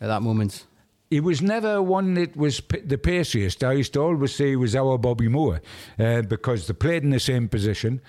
[0.00, 0.64] at that moment?
[1.10, 3.62] he was never one that was p- the paciest.
[3.62, 5.60] I used to always say he was our Bobby Moore
[5.98, 8.00] uh, because they played in the same position.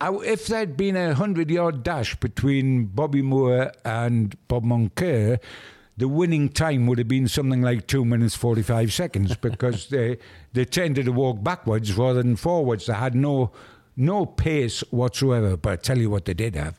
[0.00, 5.38] I, if there'd been a hundred yard dash between Bobby Moore and Bob Moncur,
[6.00, 10.18] the winning time would have been something like two minutes forty five seconds because they
[10.54, 12.86] they tended to walk backwards rather than forwards.
[12.86, 13.52] They had no
[13.96, 15.58] no pace whatsoever.
[15.58, 16.76] But I tell you what, they did have.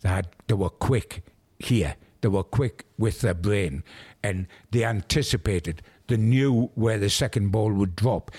[0.00, 1.22] They had they were quick
[1.58, 1.96] here.
[2.22, 3.82] They were quick with their brain
[4.22, 8.30] and they anticipated, they knew where the second ball would drop.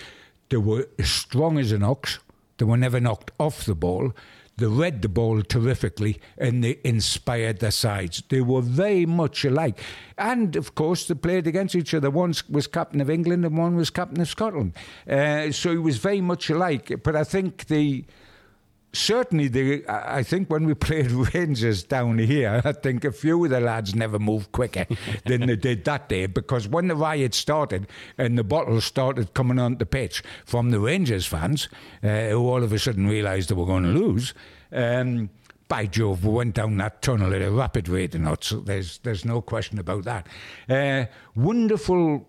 [0.50, 2.19] They were as strong as an ox,
[2.58, 4.13] they were never knocked off the ball.
[4.58, 8.22] They read the ball terrifically and they inspired their sides.
[8.30, 9.80] They were very much alike.
[10.18, 12.12] And of course, they played against each other.
[12.12, 14.74] One was captain of England and one was captain of Scotland.
[15.10, 16.92] Uh, so it was very much alike.
[17.04, 18.06] But I think the
[18.94, 23.50] certainly, the, I think when we played Rangers down here, I think a few of
[23.50, 24.86] the lads never moved quicker
[25.26, 29.60] than they did that day because when the riot started and the bottles started coming
[29.60, 31.68] on the pitch from the Rangers fans,
[32.04, 34.34] uh, who all of a sudden realised they were going to lose.
[34.72, 35.30] Um,
[35.68, 39.00] by Jove, we went down that tunnel at a rapid rate, and not so there's
[39.00, 40.28] there's no question about that.
[40.70, 42.28] Uh, wonderful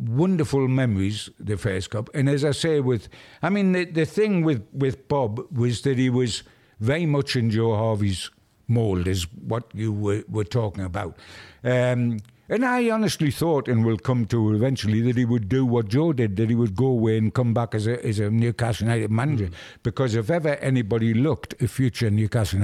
[0.00, 2.08] wonderful memories, the first cup.
[2.14, 3.08] And as I say, with
[3.42, 6.42] I mean, the, the thing with, with Bob was that he was
[6.80, 8.30] very much in Joe Harvey's
[8.66, 11.16] mould, is what you were, were talking about.
[11.62, 15.88] Um, and I honestly thought, and we'll come to eventually, that he would do what
[15.88, 18.86] Joe did, that he would go away and come back as a, as a Newcastle
[18.88, 19.46] United manager.
[19.46, 19.54] Mm.
[19.82, 22.58] Because if ever anybody looked a future Newcastle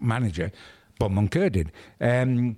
[0.00, 0.50] manager,
[0.98, 1.72] Bob Moncur did.
[2.00, 2.56] Um,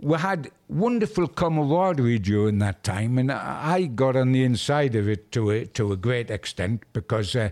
[0.00, 5.30] we had wonderful camaraderie during that time, and I got on the inside of it
[5.32, 7.50] to a, to a great extent because uh,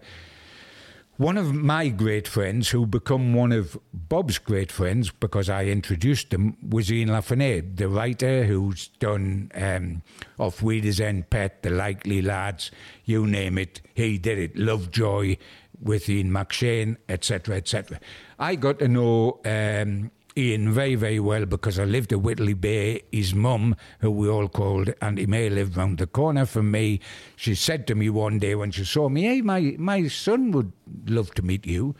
[1.18, 6.34] one of my great friends, who become one of Bob's great friends because I introduced
[6.34, 10.02] him, was Ian La the writer who's done um,
[10.40, 12.72] Auf Wiedersehen Pet, The Likely Lads,
[13.04, 14.58] you name it, he did it.
[14.58, 15.36] Lovejoy
[15.80, 18.00] with Ian McShane, etc., etc.
[18.38, 19.40] I got to know.
[19.44, 23.02] Um, Ian very, very well because I lived at Whitley Bay.
[23.12, 27.00] His mum, who we all called Auntie May, lived round the corner from me.
[27.36, 30.72] She said to me one day when she saw me, Hey, my, my son would
[31.06, 31.94] love to meet you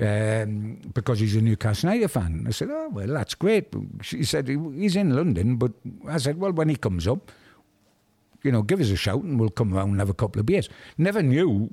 [0.00, 2.44] um, because he's a Newcastle United fan.
[2.46, 3.68] I said, Oh, well, that's great.
[4.02, 5.56] She said, He's in London.
[5.56, 5.72] But
[6.06, 7.32] I said, Well, when he comes up,
[8.42, 10.46] you know, give us a shout and we'll come around and have a couple of
[10.46, 10.68] beers.
[10.96, 11.68] Never knew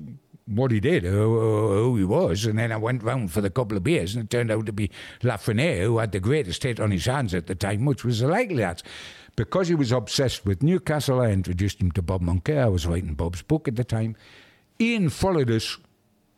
[0.46, 3.84] what he did, who, he was, and then I went round for the couple of
[3.84, 4.90] beers, and it turned out to be
[5.22, 8.20] La Frenais, who had the greatest hit on his hands at the time, which was
[8.20, 8.82] the likely that.
[9.34, 12.62] Because he was obsessed with Newcastle, I introduced him to Bob Moncur.
[12.62, 14.16] I was writing Bob's book at the time.
[14.80, 15.76] Ian followed us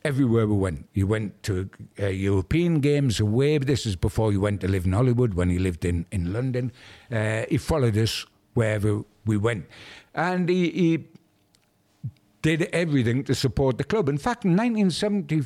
[0.04, 0.88] everywhere we went.
[0.92, 1.68] He went to
[2.00, 3.58] uh, European games away.
[3.58, 6.72] This is before he went to live in Hollywood when he lived in, in London.
[7.10, 9.66] Uh, he followed us wherever we went.
[10.14, 11.08] And he, he
[12.56, 14.08] did everything to support the club.
[14.08, 15.42] In fact, in 1970,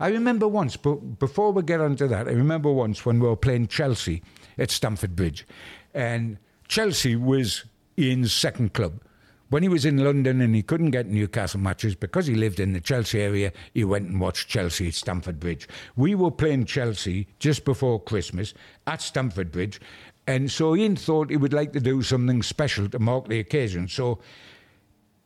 [0.00, 3.36] I remember once, but before we get onto that, I remember once when we were
[3.36, 4.22] playing Chelsea
[4.56, 5.46] at Stamford Bridge,
[5.92, 7.64] and Chelsea was
[7.98, 9.02] Ian's second club.
[9.50, 12.72] When he was in London and he couldn't get Newcastle matches because he lived in
[12.72, 15.68] the Chelsea area, he went and watched Chelsea at Stamford Bridge.
[15.96, 18.54] We were playing Chelsea just before Christmas
[18.86, 19.80] at Stamford Bridge,
[20.26, 23.88] and so Ian thought he would like to do something special to mark the occasion.
[23.88, 24.20] So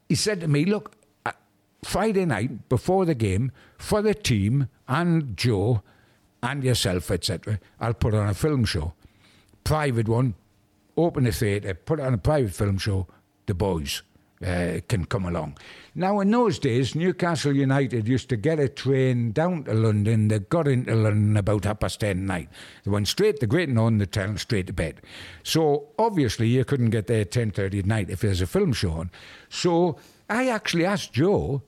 [0.09, 0.97] he said to me, Look,
[1.85, 5.83] Friday night before the game for the team and Joe
[6.43, 7.61] and yourself, etc.
[7.81, 8.95] I'll put on a film show,
[9.65, 10.35] private one,
[10.97, 13.07] open the theatre, put on a private film show.
[13.47, 14.03] The boys
[14.45, 15.59] uh, can come along.
[15.95, 20.29] Now, in those days, Newcastle United used to get a train down to London.
[20.29, 22.49] They got into London about half past ten at night.
[22.85, 25.01] They went straight to Great Northern the town, straight to bed.
[25.43, 28.73] So obviously, you couldn't get there at ten thirty at night if there's a film
[28.73, 29.11] show on.
[29.49, 29.99] So
[30.31, 31.63] I actually asked Joe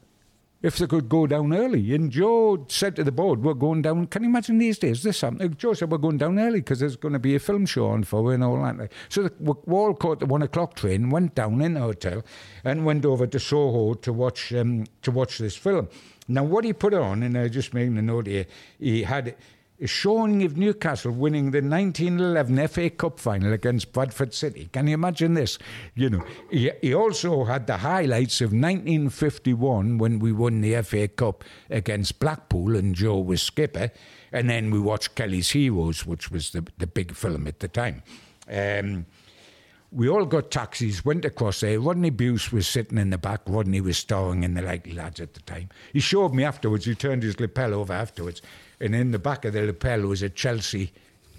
[0.65, 1.95] if they could go down early.
[1.95, 4.07] And Joe said to the board, We're going down.
[4.07, 5.03] Can you imagine these days?
[5.03, 5.55] This something.
[5.57, 8.03] Joe said, We're going down early because there's going to be a film show on
[8.05, 8.91] for and all that.
[9.11, 12.25] So the, we all caught the one o'clock train, went down in the hotel,
[12.65, 15.89] and went over to Soho to watch um, to watch this film.
[16.29, 18.47] Now, what he put on, and I just made a note here,
[18.79, 19.37] he had
[19.79, 24.69] is showing of Newcastle winning the 1911 FA Cup final against Bradford City.
[24.73, 25.59] Can you imagine this?
[25.95, 31.09] You know, he, he also had the highlights of 1951 when we won the FA
[31.09, 33.91] Cup against Blackpool and Joe was skipper,
[34.33, 38.03] and then we watched Kelly's Heroes, which was the the big film at the time.
[38.49, 39.07] Um,
[39.91, 41.79] we all got taxis, went across there.
[41.79, 43.43] Rodney Bewes was sitting in the back.
[43.47, 45.69] Rodney was starring in The Likely Lads at the time.
[45.93, 46.85] He showed me afterwards.
[46.85, 48.43] He turned his lapel over afterwards
[48.81, 50.93] and in the back of the lapel was a Chelsea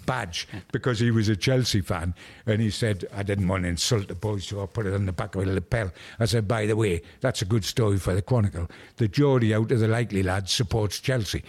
[0.06, 2.14] badge because he was a Chelsea fan.
[2.46, 5.04] And he said, I didn't want to insult the boys, so I put it on
[5.04, 5.92] the back of a lapel.
[6.18, 8.70] I said, by the way, that's a good story for the Chronicle.
[8.96, 11.42] The Geordie out of the likely lads supports Chelsea.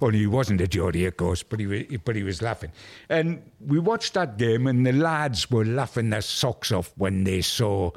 [0.00, 2.70] Only he wasn't a Geordie, of course, but he, was, but he was laughing.
[3.08, 7.42] And we watched that game, and the lads were laughing their socks off when they
[7.42, 7.90] saw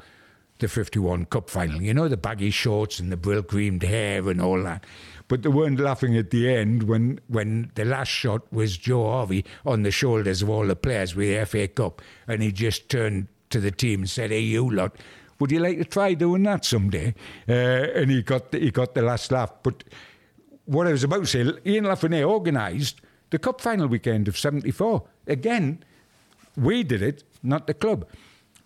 [0.58, 1.80] the 51 Cup final.
[1.80, 4.84] You know, the baggy shorts and the brill creamed hair and all that.
[5.28, 9.44] But they weren't laughing at the end when, when the last shot was Joe Harvey
[9.64, 12.00] on the shoulders of all the players with the FA Cup.
[12.26, 14.96] And he just turned to the team and said, Hey, you lot,
[15.38, 17.14] would you like to try doing that someday?
[17.48, 19.52] Uh, and he got, the, he got the last laugh.
[19.62, 19.84] But
[20.64, 24.38] what I was about to say, Ian La Frenais organised the cup final weekend of
[24.38, 25.02] 74.
[25.26, 25.84] Again,
[26.56, 28.06] we did it, not the club.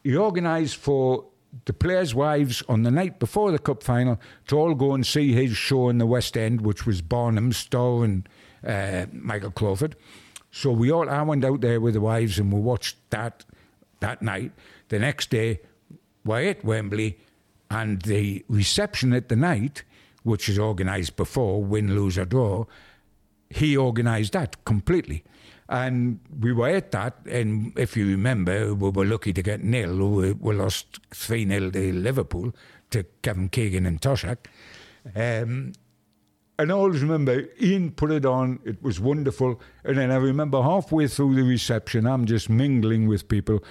[0.02, 1.24] He organised for
[1.64, 5.32] the players' wives on the night before the cup final to all go and see
[5.32, 8.28] his show in the West End, which was Barnum, Starr, and
[8.66, 9.96] uh, Michael Crawford.
[10.50, 13.44] So we all, I went out there with the wives and we watched that
[14.00, 14.52] that night.
[14.88, 15.60] The next day,
[16.24, 17.18] we're at Wembley,
[17.70, 19.84] and the reception at the night,
[20.24, 22.66] which is organised before win, lose or draw,
[23.48, 25.24] he organised that completely.
[25.72, 30.06] And we were at that, and if you remember, we were lucky to get nil.
[30.10, 32.54] We, we lost 3 0 to Liverpool,
[32.90, 34.48] to Kevin Keegan and Toshack.
[35.16, 35.72] Um,
[36.58, 39.62] and I always remember Ian put it on, it was wonderful.
[39.82, 43.64] And then I remember halfway through the reception, I'm just mingling with people.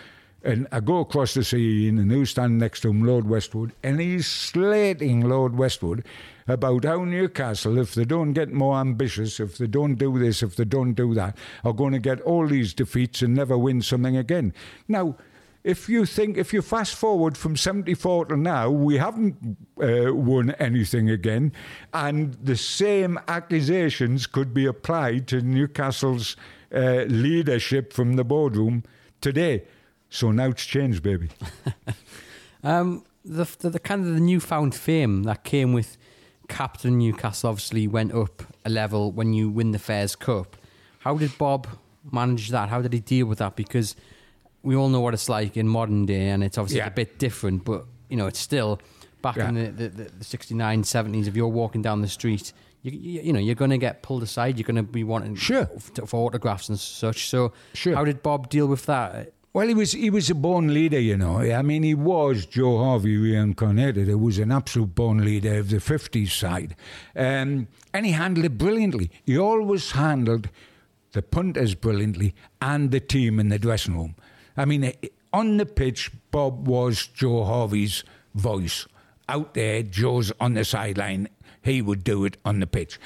[0.43, 3.73] And I go across the see Ian, and who's standing next to him, Lord Westwood,
[3.83, 6.03] and he's slating Lord Westwood
[6.47, 10.55] about how Newcastle, if they don't get more ambitious, if they don't do this, if
[10.55, 14.17] they don't do that, are going to get all these defeats and never win something
[14.17, 14.53] again.
[14.87, 15.15] Now,
[15.63, 20.51] if you think, if you fast forward from 74 to now, we haven't uh, won
[20.51, 21.51] anything again,
[21.93, 26.35] and the same accusations could be applied to Newcastle's
[26.73, 28.83] uh, leadership from the boardroom
[29.19, 29.63] today.
[30.11, 31.29] So now it's changed, baby.
[32.63, 35.97] um, the, the, the kind of the newfound fame that came with
[36.49, 40.57] captain Newcastle obviously went up a level when you win the Fairs Cup.
[40.99, 41.65] How did Bob
[42.11, 42.67] manage that?
[42.67, 43.55] How did he deal with that?
[43.55, 43.95] Because
[44.63, 46.87] we all know what it's like in modern day, and it's obviously yeah.
[46.87, 48.81] a bit different, but you know, it's still
[49.21, 49.47] back yeah.
[49.47, 51.27] in the, the, the, the 69, 70s.
[51.27, 54.23] If you're walking down the street, you, you, you know, you're going to get pulled
[54.23, 54.59] aside.
[54.59, 55.67] You're going to be wanting sure.
[56.05, 57.29] for autographs and such.
[57.29, 57.95] So, sure.
[57.95, 59.31] how did Bob deal with that?
[59.53, 61.39] Well, he was he was a born leader, you know.
[61.41, 64.07] I mean, he was Joe Harvey reincarnated.
[64.07, 66.73] He was an absolute born leader of the 50s side.
[67.17, 69.11] Um, and he handled it brilliantly.
[69.25, 70.49] He always handled
[71.11, 74.15] the punters brilliantly and the team in the dressing room.
[74.55, 74.93] I mean, eh,
[75.33, 78.87] on the pitch, Bob was Joe Harvey's voice.
[79.27, 81.27] Out there, Joe's on the sideline.
[81.61, 82.99] He would do it on the pitch.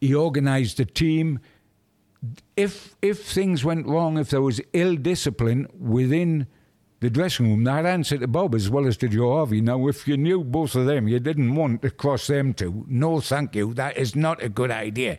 [0.00, 1.38] He organised the team
[2.56, 6.46] if if things went wrong, if there was ill discipline within
[7.00, 9.60] the dressing room, that answered to Bob as well as to Joe Harvey.
[9.60, 12.84] Now, if you knew both of them, you didn't want to cross them two.
[12.88, 13.74] No, thank you.
[13.74, 15.18] That is not a good idea.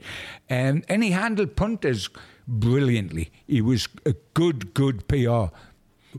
[0.50, 2.10] Um, and he handled punters
[2.48, 3.32] brilliantly.
[3.46, 5.54] He was a good, good PR.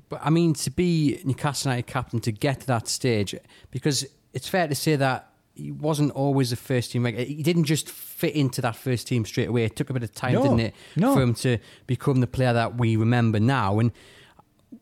[0.08, 3.34] But I mean, to be Newcastle United captain to get to that stage,
[3.70, 5.27] because it's fair to say that
[5.58, 7.04] he wasn't always a first team.
[7.04, 9.64] He didn't just fit into that first team straight away.
[9.64, 11.14] It took a bit of time, no, didn't it, no.
[11.14, 13.80] for him to become the player that we remember now?
[13.80, 13.90] And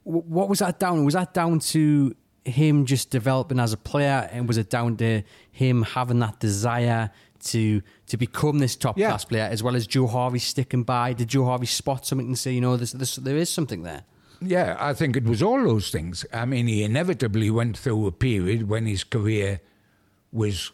[0.03, 1.05] what was that down?
[1.05, 5.23] Was that down to him just developing as a player, and was it down to
[5.51, 7.11] him having that desire
[7.45, 9.09] to to become this top yeah.
[9.09, 11.15] class player, as well as Joe Harvey sticking by?
[11.15, 14.05] Did Joe Harvey spot something and say, you know, this, this, there is something there?
[14.43, 16.27] Yeah, I think it was all those things.
[16.33, 19.61] I mean, he inevitably went through a period when his career
[20.33, 20.73] was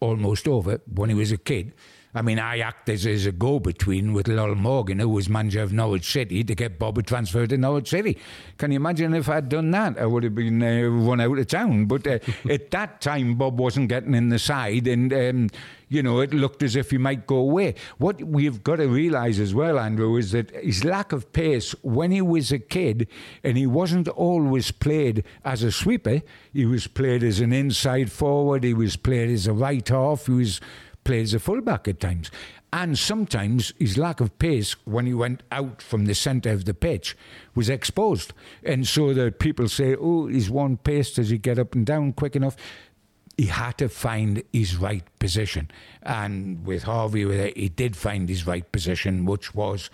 [0.00, 1.72] almost over when he was a kid.
[2.16, 5.74] I mean, I acted as a go between with Lol Morgan, who was manager of
[5.74, 8.16] Norwich City, to get Bobby transferred to Norwich City.
[8.56, 9.98] Can you imagine if I'd done that?
[9.98, 11.84] I would have been uh, run out of town.
[11.84, 12.18] But uh,
[12.50, 15.50] at that time, Bob wasn't getting in the side, and um,
[15.90, 17.74] you know, it looked as if he might go away.
[17.98, 22.12] What we've got to realise as well, Andrew, is that his lack of pace when
[22.12, 23.08] he was a kid,
[23.44, 28.64] and he wasn't always played as a sweeper, he was played as an inside forward,
[28.64, 30.62] he was played as a right half, he was
[31.06, 32.30] played as a fullback at times.
[32.72, 36.74] And sometimes his lack of pace when he went out from the centre of the
[36.74, 37.16] pitch
[37.54, 38.32] was exposed.
[38.64, 42.12] And so that people say, oh, he's one pace, does he get up and down
[42.12, 42.56] quick enough?
[43.38, 45.70] He had to find his right position.
[46.02, 49.88] And with Harvey, he did find his right position, which was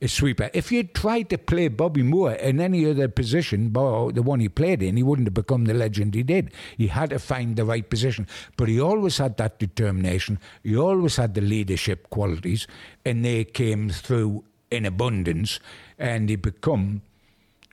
[0.00, 0.50] a sweeper.
[0.52, 4.82] If you'd tried to play Bobby Moore in any other position, the one he played
[4.82, 6.52] in, he wouldn't have become the legend he did.
[6.76, 8.26] He had to find the right position.
[8.56, 10.38] But he always had that determination.
[10.62, 12.66] He always had the leadership qualities,
[13.04, 15.60] and they came through in abundance,
[15.98, 17.02] and he become,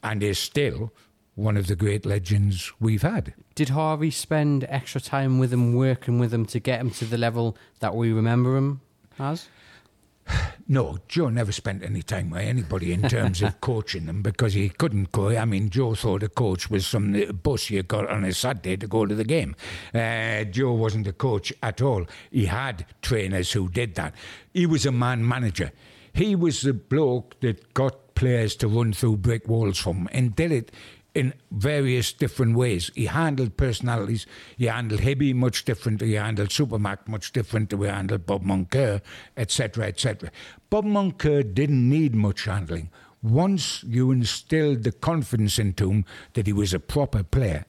[0.02, 0.94] and is still,
[1.36, 3.34] one of the great legends we've had.
[3.56, 7.18] Did Harvey spend extra time with him, working with him to get him to the
[7.18, 8.82] level that we remember him
[9.18, 9.48] as?
[10.68, 14.70] No, Joe never spent any time with anybody in terms of coaching them because he
[14.70, 15.30] couldn't go.
[15.30, 17.12] I mean, Joe thought a coach was some
[17.44, 19.56] bus you got on a Saturday to go to the game.
[19.94, 22.06] Uh, Joe wasn't a coach at all.
[22.32, 24.16] He had trainers who did that.
[24.54, 25.72] He was a man manager.
[26.14, 30.52] He was the bloke that got players to run through brick walls from and did
[30.52, 30.72] it
[31.16, 32.90] in various different ways.
[32.96, 34.26] He handled personalities.
[34.58, 36.08] He handled Hibby much differently.
[36.10, 37.88] He handled Supermac much differently.
[37.88, 39.02] He handled Bob Moncur,
[39.38, 40.32] etc., etc.
[40.70, 42.90] Bob Moncur didn't need much handling.
[43.22, 47.66] Once you instilled the confidence into him that he was a proper player,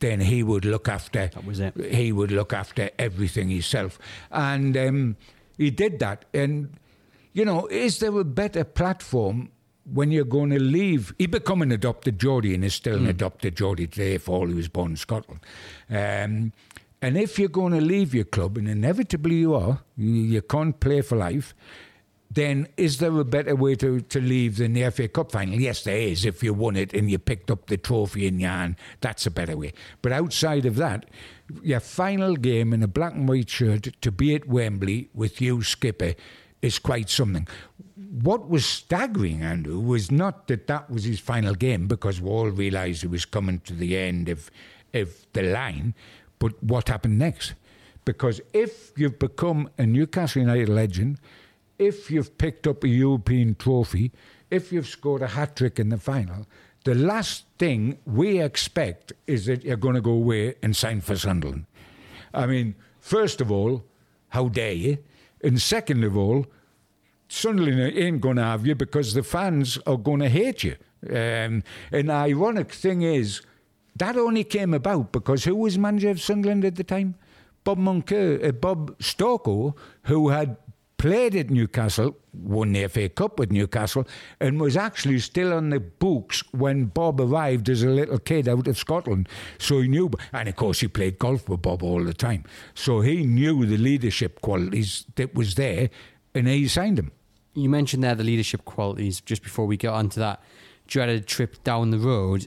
[0.00, 1.28] then he would look after.
[1.28, 1.76] That was it.
[1.76, 3.98] He would look after everything himself,
[4.30, 5.16] and um,
[5.56, 6.24] he did that.
[6.32, 6.78] And
[7.32, 9.50] you know, is there a better platform
[9.92, 12.98] when you're going to leave, he become an adopted Geordie and is still mm.
[12.98, 13.10] an hmm.
[13.10, 15.40] adopted Geordie today for all he was born in Scotland.
[15.88, 16.52] Um,
[17.00, 20.78] and if you're going to leave your club, and inevitably you are, you, you, can't
[20.80, 21.54] play for life,
[22.30, 25.54] then is there a better way to, to leave than the FA Cup final?
[25.54, 26.24] Yes, there is.
[26.24, 29.30] If you won it and you picked up the trophy in your hand, that's a
[29.30, 29.72] better way.
[30.02, 31.06] But outside of that,
[31.62, 35.62] your final game in a black and white shirt to be at Wembley with you,
[35.62, 36.14] skipper,
[36.62, 37.46] is quite something
[38.10, 42.48] what was staggering, Andrew, was not that that was his final game because we all
[42.48, 44.50] realised he was coming to the end of,
[44.94, 45.94] of the line,
[46.38, 47.54] but what happened next.
[48.04, 51.18] Because if you've become a Newcastle United legend,
[51.78, 54.10] if you've picked up a European trophy,
[54.50, 56.46] if you've scored a hat trick in the final,
[56.84, 61.16] the last thing we expect is that you're going to go away and sign for
[61.16, 61.66] Sunderland.
[62.32, 63.84] I mean, first of all,
[64.28, 64.98] how dare you?
[65.42, 66.46] And second of all,
[67.28, 70.76] Sunderland ain't going to have you because the fans are going to hate you.
[71.08, 71.62] Um,
[71.92, 73.42] and the ironic thing is,
[73.96, 77.16] that only came about because who was manager of Sunderland at the time?
[77.64, 80.56] Bob Moncur, uh, Bob Stokoe, who had
[80.98, 84.06] played at Newcastle, won the FA Cup with Newcastle,
[84.40, 88.68] and was actually still on the books when Bob arrived as a little kid out
[88.68, 89.28] of Scotland.
[89.58, 92.44] So he knew, and of course he played golf with Bob all the time.
[92.74, 95.88] So he knew the leadership qualities that was there,
[96.34, 97.12] and he signed him
[97.58, 100.42] you mentioned there the leadership qualities just before we get onto that
[100.86, 102.46] dreaded trip down the road.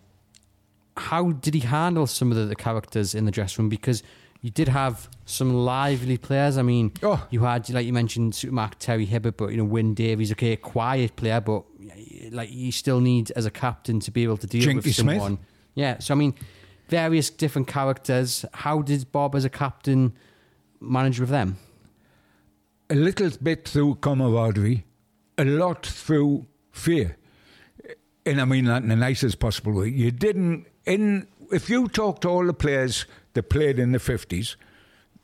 [0.97, 3.70] How did he handle some of the, the characters in the dressing room?
[3.70, 4.04] Because
[4.42, 6.58] you did have some lively players.
[6.58, 7.26] I mean, oh.
[7.30, 10.58] you had, like you mentioned, Supermac, Terry Hibbitt, but, you know, Wyn Davies, okay, a
[10.58, 11.64] quiet player, but,
[12.32, 15.20] like, you still need, as a captain, to be able to deal with someone.
[15.20, 15.39] Smith.
[15.76, 16.34] Yeah, so, I mean,
[16.89, 18.44] various different characters.
[18.54, 20.14] How did Bob, as a captain,
[20.80, 21.58] manage with them?
[22.89, 24.86] A little bit through camaraderie
[25.38, 27.18] a lot through fear.
[28.26, 29.89] And I mean that in the nicest possible way.
[29.89, 34.56] You didn't, in, if you talk to all the players that played in the 50s,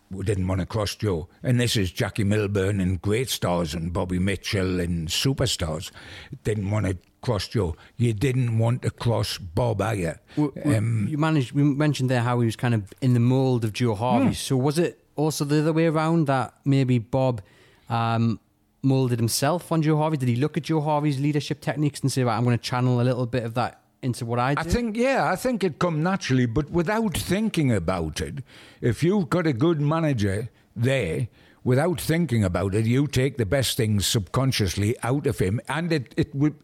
[0.10, 1.28] we didn't want to cross Joe.
[1.44, 5.92] And this is Jackie Milburn and great stars and Bobby Mitchell and superstars.
[6.44, 7.76] Didn't want to cross Joe.
[7.98, 9.80] You didn't want to cross Bob.
[9.80, 11.52] Well, um, you managed.
[11.52, 14.28] We mentioned there how he was kind of in the mould of Joe Harvey.
[14.28, 14.34] Hmm.
[14.34, 17.42] So was it also the other way around that maybe Bob
[17.90, 18.40] um,
[18.82, 20.18] moulded himself on Joe Harvey?
[20.18, 23.02] Did he look at Joe Harvey's leadership techniques and say, right, I'm going to channel
[23.02, 24.62] a little bit of that into what I do?
[24.62, 28.44] I think, yeah, I think it come naturally, but without thinking about it.
[28.82, 31.28] If you've got a good manager there,
[31.64, 36.14] without thinking about it, you take the best things subconsciously out of him, and it
[36.18, 36.56] it would.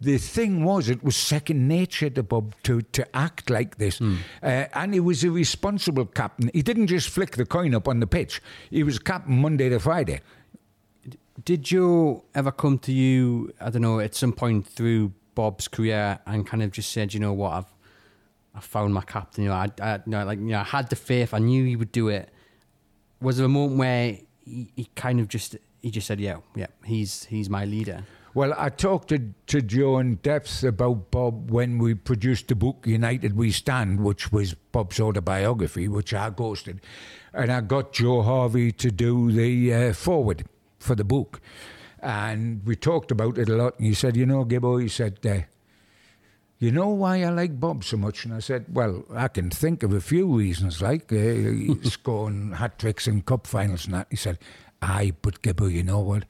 [0.00, 4.00] The thing was, it was second nature to Bob to, to act like this.
[4.00, 4.18] Mm.
[4.42, 6.50] Uh, and he was a responsible captain.
[6.52, 9.78] He didn't just flick the coin up on the pitch, he was captain Monday to
[9.78, 10.20] Friday.
[11.44, 13.52] Did Joe ever come to you?
[13.60, 17.20] I don't know at some point through Bob's career and kind of just said, you
[17.20, 17.74] know what, I've
[18.54, 19.44] I found my captain.
[19.44, 21.34] You know, I, I you know, like you know, I had the faith.
[21.34, 22.30] I knew he would do it.
[23.20, 26.68] Was there a moment where he, he kind of just he just said, yeah, yeah,
[26.84, 28.04] he's he's my leader.
[28.34, 32.84] Well, I talked to, to Joe in depth about Bob when we produced the book
[32.84, 36.80] United We Stand, which was Bob's autobiography, which I ghosted.
[37.32, 40.46] And I got Joe Harvey to do the uh, foreword
[40.80, 41.40] for the book.
[42.04, 43.78] And we talked about it a lot.
[43.78, 45.40] And he said, You know, Gibbo, he said, uh,
[46.58, 48.24] You know why I like Bob so much?
[48.24, 52.78] And I said, Well, I can think of a few reasons, like uh, scoring hat
[52.78, 54.08] tricks in cup finals and that.
[54.10, 54.38] He said,
[54.82, 56.26] Aye, but Gibbo, you know what?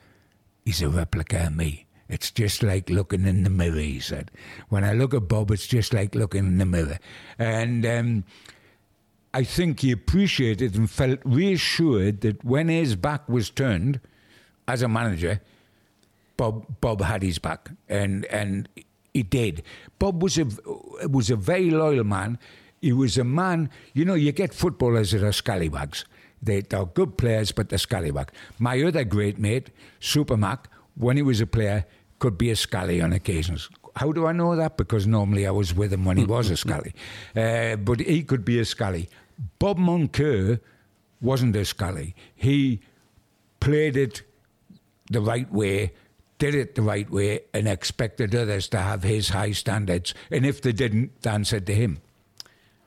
[0.64, 1.86] He's a replica of me.
[2.08, 4.30] It's just like looking in the mirror, he said.
[4.68, 6.98] When I look at Bob, it's just like looking in the mirror.
[7.38, 8.24] And um,
[9.32, 14.00] I think he appreciated and felt reassured that when his back was turned,
[14.68, 15.40] as a manager,
[16.36, 18.68] Bob Bob had his back, and and
[19.12, 19.62] he did.
[19.98, 20.46] Bob was a
[21.08, 22.38] was a very loyal man.
[22.80, 23.70] He was a man.
[23.94, 26.04] You know, you get footballers that are scallywags.
[26.42, 28.32] They, they're good players, but they're scallywags.
[28.58, 29.70] My other great mate,
[30.00, 31.86] Super Mac, when he was a player,
[32.18, 33.70] could be a scally on occasions.
[33.96, 34.76] How do I know that?
[34.76, 36.94] Because normally I was with him when he was a scally.
[37.36, 39.08] Uh, but he could be a scally.
[39.58, 40.60] Bob Moncur
[41.20, 42.14] wasn't a scally.
[42.34, 42.80] He
[43.60, 44.22] played it
[45.10, 45.92] the right way,
[46.38, 50.14] did it the right way, and expected others to have his high standards.
[50.30, 52.00] And if they didn't, they answered to him.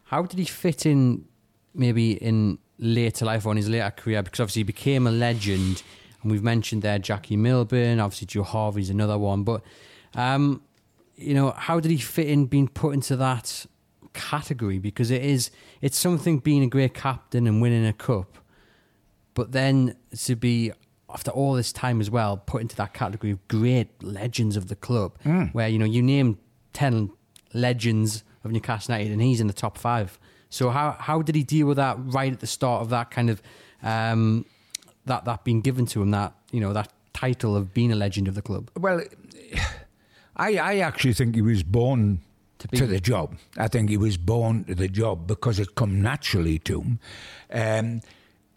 [0.05, 1.25] How did he fit in,
[1.73, 4.23] maybe in later life or in his later career?
[4.23, 5.83] Because obviously he became a legend,
[6.21, 9.43] and we've mentioned there Jackie Milburn, obviously Joe Harvey's another one.
[9.43, 9.63] But,
[10.13, 10.61] um,
[11.15, 13.65] you know, how did he fit in being put into that
[14.13, 14.79] category?
[14.79, 18.37] Because it is, it's something being a great captain and winning a cup.
[19.33, 20.71] But then to be
[21.09, 24.75] after all this time as well, put into that category of great legends of the
[24.75, 25.53] club, mm.
[25.53, 26.37] where you know you name
[26.73, 27.11] ten
[27.53, 30.19] legends of Newcastle United, and he's in the top five.
[30.49, 33.29] So how how did he deal with that right at the start of that kind
[33.29, 33.41] of
[33.83, 34.45] um,
[35.05, 38.27] that that being given to him that you know that title of being a legend
[38.27, 38.69] of the club?
[38.77, 39.01] Well,
[40.37, 42.21] I I actually think he was born
[42.59, 43.37] to, to, the job.
[43.57, 46.99] I think he was born to the job because it come naturally to him.
[47.51, 48.01] Um,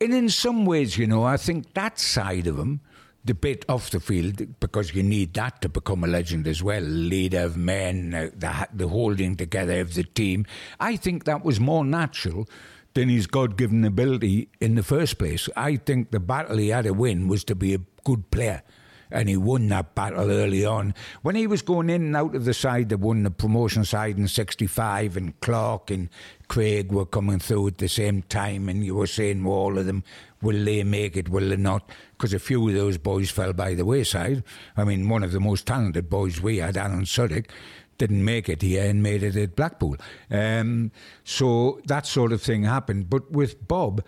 [0.01, 2.81] and in some ways, you know, I think that side of him,
[3.23, 6.81] the bit off the field, because you need that to become a legend as well,
[6.83, 10.47] leader of men, uh, the, the holding together of the team.
[10.79, 12.49] I think that was more natural
[12.95, 15.49] than his God given ability in the first place.
[15.55, 18.63] I think the battle he had to win was to be a good player
[19.11, 20.95] and he won that battle early on.
[21.23, 24.19] When he was going in and out of the side that won the promotion side
[24.19, 26.09] in 65, and Clark and
[26.49, 29.87] Craig were coming through at the same time, and you were saying, well, all of
[29.87, 30.05] them,
[30.43, 31.89] will they make it, will they not?
[32.13, 34.43] Because a few of those boys fell by the wayside.
[34.77, 37.51] I mean, one of the most talented boys we had, Alan Suddick,
[37.99, 39.97] didn't make it here and made it at Blackpool.
[40.31, 40.91] Um,
[41.23, 43.11] so that sort of thing happened.
[43.11, 44.03] But with Bob,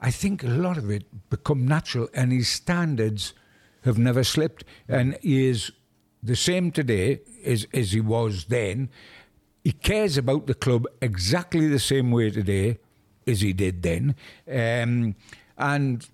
[0.00, 3.34] I think a lot of it become natural, and his standards
[3.86, 4.64] have never slipped.
[4.88, 5.72] And he is
[6.22, 8.90] the same today as, as he was then.
[9.64, 12.78] He cares about the club exactly the same way today
[13.26, 14.14] as he did then.
[14.48, 15.16] Um,
[15.56, 16.06] and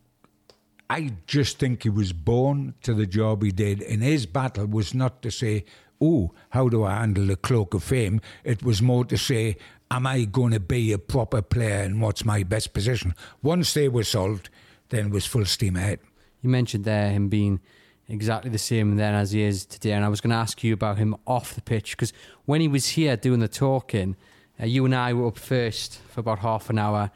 [0.88, 3.82] I just think he was born to the job he did.
[3.82, 5.64] And his battle was not to say,
[6.00, 8.20] oh, how do I handle the cloak of fame?
[8.44, 9.56] It was more to say,
[9.90, 13.14] am I going to be a proper player and what's my best position?
[13.42, 14.48] Once they were solved,
[14.88, 16.00] then was full steam ahead
[16.42, 17.60] you mentioned there him being
[18.08, 19.92] exactly the same then as he is today.
[19.92, 22.12] And I was going to ask you about him off the pitch because
[22.44, 24.16] when he was here doing the talking,
[24.60, 27.10] uh, you and I were up first for about half an hour.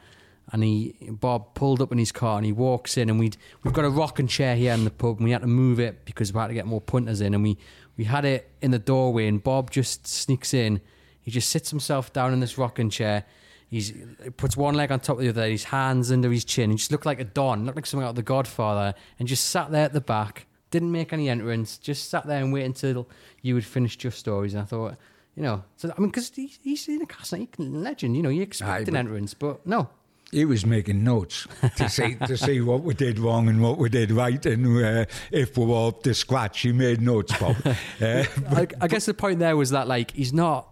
[0.51, 3.31] And he, Bob pulled up in his car and he walks in and we
[3.63, 6.05] we've got a rocking chair here in the pub and we had to move it
[6.05, 7.57] because we had to get more punters in and we,
[7.97, 10.79] we had it in the doorway and Bob just sneaks in.
[11.21, 13.25] He just sits himself down in this rocking chair
[13.69, 13.89] He's
[14.23, 16.71] he puts one leg on top of the other, his hands under his chin.
[16.71, 19.49] He just looked like a don, looked like something out of The Godfather, and just
[19.49, 20.47] sat there at the back.
[20.71, 21.77] Didn't make any entrance.
[21.77, 23.07] Just sat there and waited until
[23.41, 24.53] you would finish your stories.
[24.53, 24.95] And I thought,
[25.35, 28.15] you know, so I mean, because he's, he's in a cast legend.
[28.15, 29.89] You know, you expect Aye, an entrance, but no,
[30.31, 31.47] he was making notes
[31.77, 35.05] to see to see what we did wrong and what we did right, and uh,
[35.31, 37.55] if we were up to scratch, he made notes, Bob.
[37.99, 40.69] Uh, I, I, guess the point there was that like he's not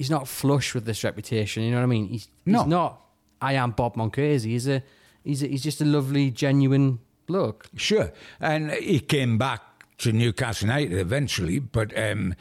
[0.00, 1.62] he's not flush with this reputation.
[1.62, 2.08] You know what I mean?
[2.08, 3.02] He's, he's not.
[3.42, 4.42] I am Bob Moncur.
[4.42, 4.82] He's a
[5.22, 7.66] he's a, he's just a lovely, genuine bloke.
[7.76, 9.60] Sure, and he came back
[9.98, 12.34] to Newcastle United eventually, but um,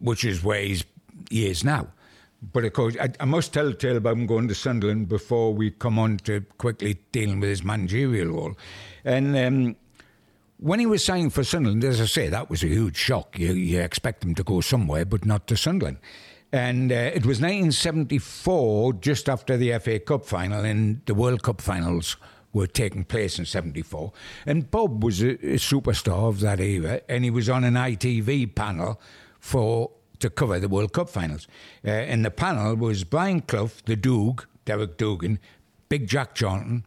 [0.00, 0.84] which is where he's,
[1.30, 1.86] he is now.
[2.52, 5.54] But of course, I, I, must tell a tale about him going to Sunderland before
[5.54, 8.56] we come on to quickly dealing with his managerial role.
[9.04, 9.76] And um,
[10.56, 13.38] when he was signed for Sunderland, as I say, that was a huge shock.
[13.38, 15.98] You, you expect him to go somewhere, but not to Sunderland.
[16.52, 21.60] And uh, it was 1974, just after the FA Cup final, and the World Cup
[21.60, 22.16] finals
[22.52, 24.12] were taking place in 74.
[24.46, 28.54] And Bob was a, a superstar of that era, and he was on an ITV
[28.54, 29.00] panel
[29.38, 31.46] for to cover the World Cup finals.
[31.84, 35.38] Uh, and the panel was Brian Clough, the Doog, Derek Dougan,
[35.88, 36.84] Big Jack Charlton,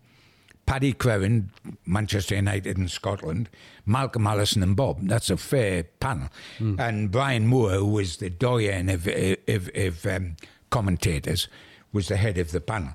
[0.65, 1.49] Paddy Crerand,
[1.85, 3.49] Manchester United in Scotland,
[3.85, 5.07] Malcolm Allison and Bob.
[5.07, 6.29] That's a fair panel.
[6.59, 6.79] Mm.
[6.79, 10.35] And Brian Moore, who was the doyen of, of, of um,
[10.69, 11.47] commentators,
[11.91, 12.93] was the head of the panel.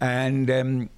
[0.00, 0.90] And um,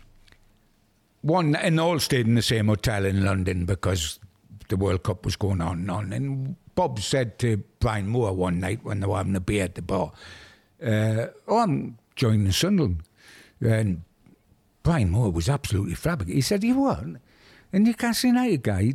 [1.23, 4.19] one, and all stayed in the same hotel in London because
[4.69, 6.13] the World Cup was going on and on.
[6.13, 9.75] And Bob said to Brian Moore one night when they were having a beer at
[9.75, 10.13] the bar,
[10.85, 13.03] uh, Oh, I'm joining Sunderland.
[13.61, 14.03] And
[14.83, 16.35] Brian Moore was absolutely flabbergasted.
[16.35, 17.05] He said, You what?
[17.73, 18.95] And Newcastle United guy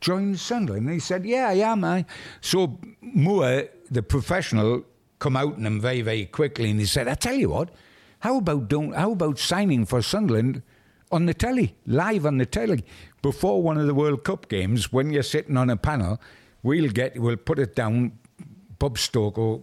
[0.00, 0.86] join Sunderland?
[0.86, 1.84] And he said, Yeah, I am.
[1.84, 2.04] I.
[2.40, 4.84] So Moore, the professional,
[5.18, 7.70] come out and him very, very quickly and he said, I tell you what,
[8.20, 10.62] how about don't how about signing for Sunderland
[11.10, 12.84] on the telly, live on the telly,
[13.22, 16.20] before one of the World Cup games when you're sitting on a panel,
[16.62, 18.18] we'll get we'll put it down,
[18.78, 19.62] Bob Stokoe, oh,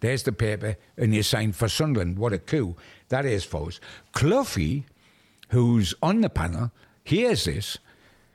[0.00, 2.18] there's the paper, and you sign for Sunderland.
[2.18, 2.76] What a coup
[3.08, 3.80] that is for us.
[5.48, 6.72] Who's on the panel,
[7.04, 7.78] hears this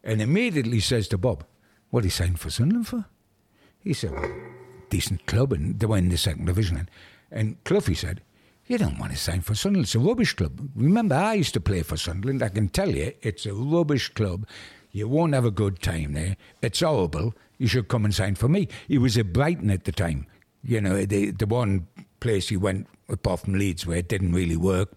[0.04, 1.44] and immediately says to Bob,
[1.90, 3.06] What he signed for Sunderland for?
[3.84, 4.32] He said, well,
[4.90, 6.88] decent club, and they were in the second division.
[7.32, 8.22] And Cloughie said,
[8.68, 9.86] You don't want to sign for Sunderland.
[9.86, 10.70] It's a rubbish club.
[10.76, 12.44] Remember, I used to play for Sunderland.
[12.44, 14.46] I can tell you, it's a rubbish club.
[14.92, 16.36] You won't have a good time there.
[16.62, 17.34] It's horrible.
[17.58, 18.68] You should come and sign for me.
[18.88, 20.28] He was at Brighton at the time.
[20.64, 21.88] You know, the, the one
[22.22, 24.90] place he went apart from Leeds where it didn't really work,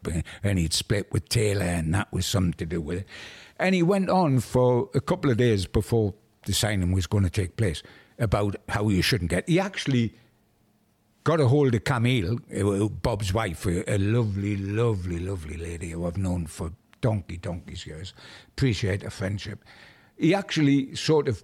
[0.43, 3.07] and he'd split with Taylor, and that was something to do with it.
[3.59, 6.15] And he went on for a couple of days before
[6.47, 7.83] the signing was going to take place
[8.19, 9.49] about how you shouldn't get.
[9.49, 10.15] He actually
[11.25, 16.19] got a hold of Camille, uh, Bob's wife, a, lovely, lovely, lovely lady who I've
[16.19, 18.15] known for donkey, donkey's years.
[18.49, 19.65] Appreciate her friendship.
[20.17, 21.43] He actually sort of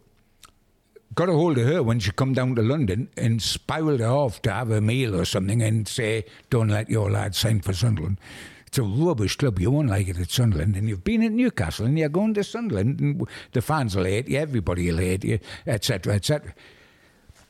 [1.15, 4.41] got a hold of her when she come down to London and spiraled her off
[4.43, 8.19] to have a meal or something and say, don't let your lad sign for Sunderland.
[8.67, 9.59] It's a rubbish club.
[9.59, 10.77] You won't like it at Sunderland.
[10.77, 14.29] And you've been at Newcastle and you're going to Sunderland and the fans will hate
[14.29, 16.55] you, everybody will hate you, etc., etc.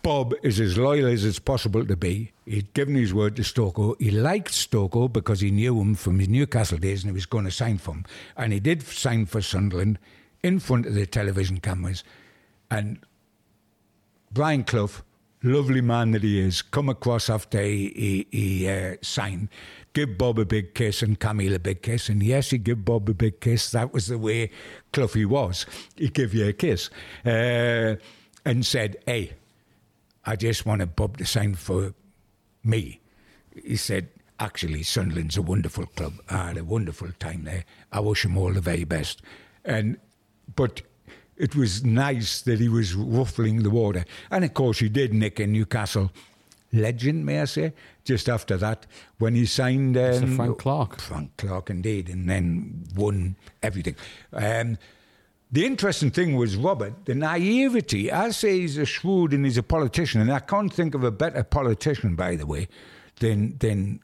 [0.03, 2.33] Bob is as loyal as it's possible to be.
[2.47, 4.01] He'd given his word to Stokoe.
[4.01, 7.45] He liked Stokoe because he knew him from his Newcastle days and he was going
[7.45, 8.07] to sign for him.
[8.35, 9.99] And he did sign for Sunderland
[10.43, 12.03] in front of the television cameras.
[12.71, 13.01] And
[14.33, 15.03] Brian Clough,
[15.43, 19.49] lovely man that he is, come across after he, he, he uh, signed,
[19.93, 22.09] give Bob a big kiss and Camille a big kiss.
[22.09, 23.71] And yes, he gave Bob a big kiss.
[23.73, 24.51] That was the way
[24.93, 25.67] Cloughie was.
[25.97, 26.91] He'd give you a kiss
[27.27, 27.97] uh,
[28.45, 29.33] and said, hey,
[30.25, 31.95] I just wanted Bob to sign for
[32.63, 33.01] me.
[33.65, 36.15] He said, actually, Sunderland's a wonderful club.
[36.29, 37.65] I had a wonderful time there.
[37.91, 39.23] I wish him all the very best.
[39.65, 39.99] And
[40.55, 40.83] But
[41.41, 44.05] it was nice that he was ruffling the water.
[44.31, 46.13] And of course, he did nick in Newcastle.
[46.73, 47.73] Legend, may I say?
[48.05, 48.87] Just after that,
[49.19, 51.01] when he signed um, Frank Clark.
[51.01, 53.97] Frank Clark, indeed, and then won everything.
[54.33, 54.79] Um,
[55.51, 58.13] the interesting thing was Robert, the naivety.
[58.13, 61.11] I say he's a shrewd and he's a politician, and I can't think of a
[61.11, 62.69] better politician, by the way,
[63.19, 64.01] than than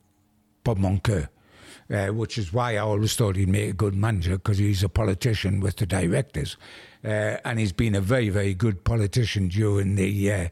[0.64, 1.28] Bob Moncur
[1.90, 4.88] uh, which is why I always thought he'd make a good manager because he's a
[4.88, 6.56] politician with the directors,
[7.06, 10.48] uh, and he's been a very very good politician during the uh,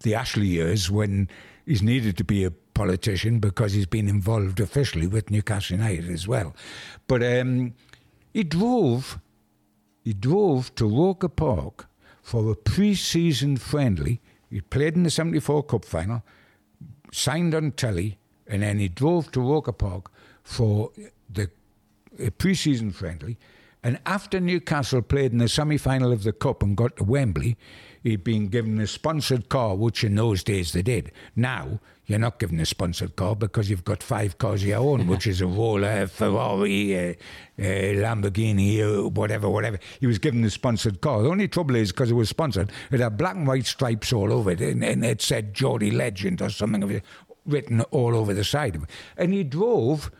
[0.00, 1.28] the Ashley years when
[1.66, 6.28] he's needed to be a politician because he's been involved officially with Newcastle United as
[6.28, 6.54] well.
[7.08, 7.74] But um,
[8.32, 9.18] he drove
[10.04, 11.88] he drove to Roker Park
[12.22, 14.20] for a pre-season friendly.
[14.50, 16.22] He played in the '74 Cup final,
[17.12, 20.10] signed on telly, and then he drove to Roker Park
[20.44, 20.92] for
[21.28, 21.50] the
[22.38, 23.36] pre-season friendly.
[23.86, 27.56] And after Newcastle played in the semi-final of the Cup and got to Wembley,
[28.02, 31.12] he'd been given a sponsored car, which in those days they did.
[31.36, 35.06] Now you're not given a sponsored car because you've got five cars of your own,
[35.12, 37.10] which is a Roller, Ferrari, a,
[37.60, 39.78] uh, Lamborghini, whatever, whatever.
[40.00, 41.22] He was given a sponsored car.
[41.22, 44.32] The only trouble is because it was sponsored, it had black and white stripes all
[44.32, 47.04] over it, and, and it said Geordie Legend or something of it
[47.44, 48.90] written all over the side of it.
[49.16, 50.10] And he drove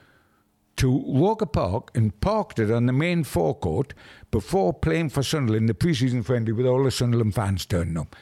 [0.76, 3.94] to Roker Park and parked it on the main forecourt
[4.30, 8.14] before playing for Sunderland, in the pre-season friendly, with all the Sunderland fans turning up.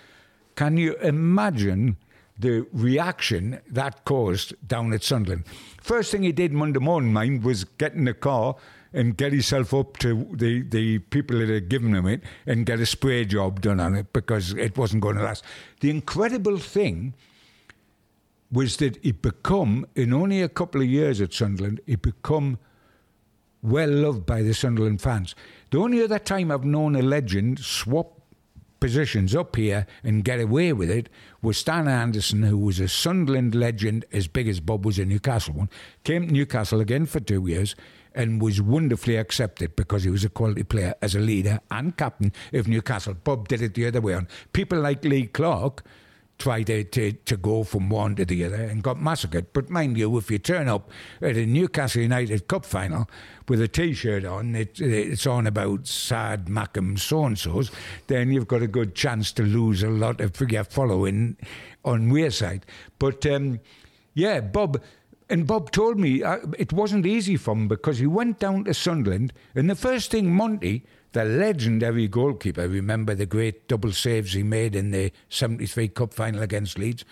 [0.55, 1.96] Can you imagine
[2.38, 5.44] the reaction that caused down at Sunderland?
[5.80, 8.57] First thing he did Monday morning, mind, was get in the car
[8.92, 12.78] and get himself up to the, the people that had given him it and get
[12.78, 15.44] a spray job done on it because it wasn't going to last.
[15.80, 17.14] The incredible thing
[18.55, 22.59] was that he become, in only a couple of years at Sunderland, he become
[23.62, 25.34] well loved by the Sunderland fans.
[25.70, 28.20] The only other time I've known a legend swap
[28.78, 31.09] positions up here and get away with it
[31.42, 35.55] was Stan Anderson, who was a Sunderland legend as big as Bob was a Newcastle
[35.55, 35.70] one,
[36.05, 37.74] came to Newcastle again for two years
[38.14, 42.32] and was wonderfully accepted because he was a quality player as a leader and captain
[42.52, 43.14] of Newcastle.
[43.14, 44.28] Bob did it the other way on.
[44.52, 45.82] People like Lee Clark
[46.39, 49.53] tried to, to, to go from one to the other and got massacred.
[49.53, 53.09] But mind you, if you turn up at a Newcastle United Cup final
[53.49, 57.70] with a T-shirt on, it, it's on about sad Mackem so-and-sos,
[58.07, 61.37] then you've got a good chance to lose a lot of your following
[61.85, 62.62] on Wearside.
[62.99, 63.61] But um,
[64.14, 64.82] yeah, Bob...
[65.30, 68.74] And Bob told me uh, it wasn't easy for him because he went down to
[68.74, 70.85] Sunderland, and the first thing Monty
[71.15, 72.69] the legendary goalkeeper.
[72.69, 77.05] Remember the great double saves he made in the 73 Cup final against Leeds?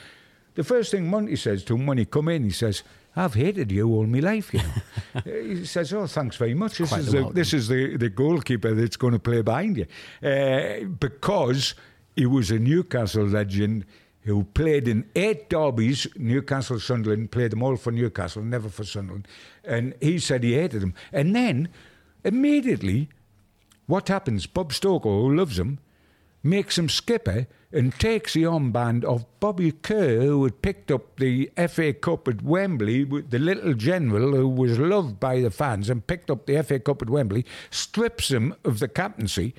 [0.55, 2.83] The first thing Monty says to him when he come in, he says,
[3.15, 5.21] I've hated you all my life, you know.
[5.25, 6.79] he says, "Oh, thanks very much.
[6.79, 9.87] This is the, this is the, the goalkeeper that's going to play behind you,"
[10.27, 11.75] uh, because
[12.17, 13.85] he was a Newcastle legend
[14.23, 16.07] who played in eight derbies.
[16.17, 19.29] Newcastle, Sunderland played them all for Newcastle, never for Sunderland,
[19.63, 20.95] and he said he hated them.
[21.13, 21.69] And then
[22.25, 23.11] immediately,
[23.93, 24.47] what happens?
[24.47, 25.79] Bob Stokoe, who loves him,
[26.43, 31.51] makes him skipper and takes the armband of Bobby Kerr, who had picked up the
[31.69, 36.07] FA Cup at Wembley, with the little general who was loved by the fans and
[36.07, 39.55] picked up the FA Cup at Wembley, strips him of the captaincy,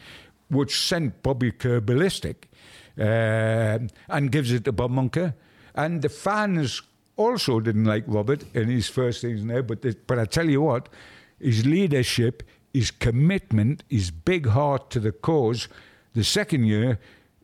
[0.49, 2.49] which sent Bobby Kerr ballistic,
[2.97, 3.77] uh,
[4.09, 5.35] and gives it to Bob Moncur.
[5.75, 6.81] And the fans
[7.17, 10.89] also didn't like Robert in his first season there, but, but I tell you what,
[11.39, 12.41] his leadership,
[12.73, 15.67] his commitment, his big heart to the cause,
[16.13, 16.99] the second year,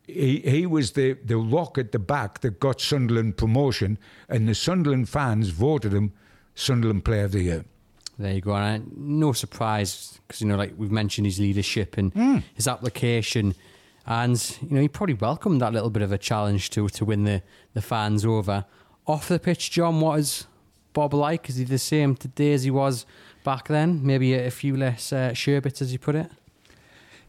[0.05, 4.55] he, he was the, the rock at the back that got Sunderland promotion, and the
[4.55, 6.13] Sunderland fans voted him
[6.55, 7.65] Sunderland Player of the Year.
[8.17, 8.53] There you go.
[8.53, 12.43] And no surprise because you know, like we've mentioned, his leadership and mm.
[12.53, 13.55] his application,
[14.05, 17.23] and you know, he probably welcomed that little bit of a challenge to to win
[17.23, 17.41] the
[17.73, 18.65] the fans over.
[19.07, 20.47] Off the pitch, John, what is
[20.91, 21.49] Bob like?
[21.49, 23.05] Is he the same today as he was
[23.49, 24.05] back then?
[24.05, 26.29] Maybe a, a few less uh, sherbets, as you put it.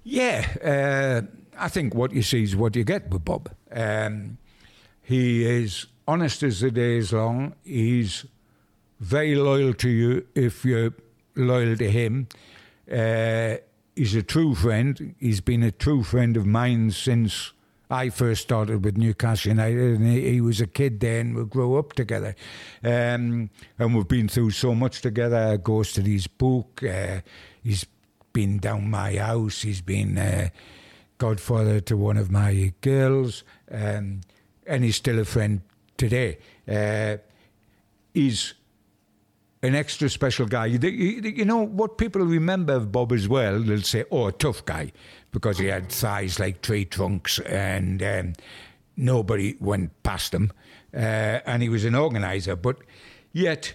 [0.05, 0.45] Yeah.
[0.63, 1.23] Uh,
[1.59, 3.51] I think what you see is what you get with Bob.
[3.73, 4.37] Um,
[5.03, 7.55] he is honest as the day is long.
[7.65, 8.27] He's
[8.99, 10.93] very loyal to you if you're
[11.37, 12.29] loyal to him.
[12.93, 13.57] Uh,
[13.97, 15.15] he's a true friend.
[15.19, 17.53] He's been a true friend of mine since
[17.91, 21.35] I first started with Newcastle United, and he, he was a kid then.
[21.35, 22.37] We grew up together,
[22.85, 25.57] um, and we've been through so much together.
[25.59, 26.83] Goes to his book.
[26.83, 27.21] Uh,
[27.63, 27.85] he's
[28.33, 29.63] been down my house.
[29.63, 30.17] He's been.
[30.17, 30.49] Uh,
[31.21, 34.23] godfather to one of my girls, um,
[34.67, 35.61] and he's still a friend
[35.97, 36.39] today.
[36.67, 37.19] Uh,
[38.15, 38.55] he's
[39.63, 40.67] an extra special guy.
[40.67, 43.61] You, know what people remember of Bob as well?
[43.61, 44.93] They'll say, "Oh, tough guy,"
[45.31, 48.33] because he had thighs like tree trunks, and um,
[48.97, 50.53] nobody went past him,
[50.95, 52.57] uh, and he was an organizer.
[52.57, 52.79] But
[53.33, 53.75] yet,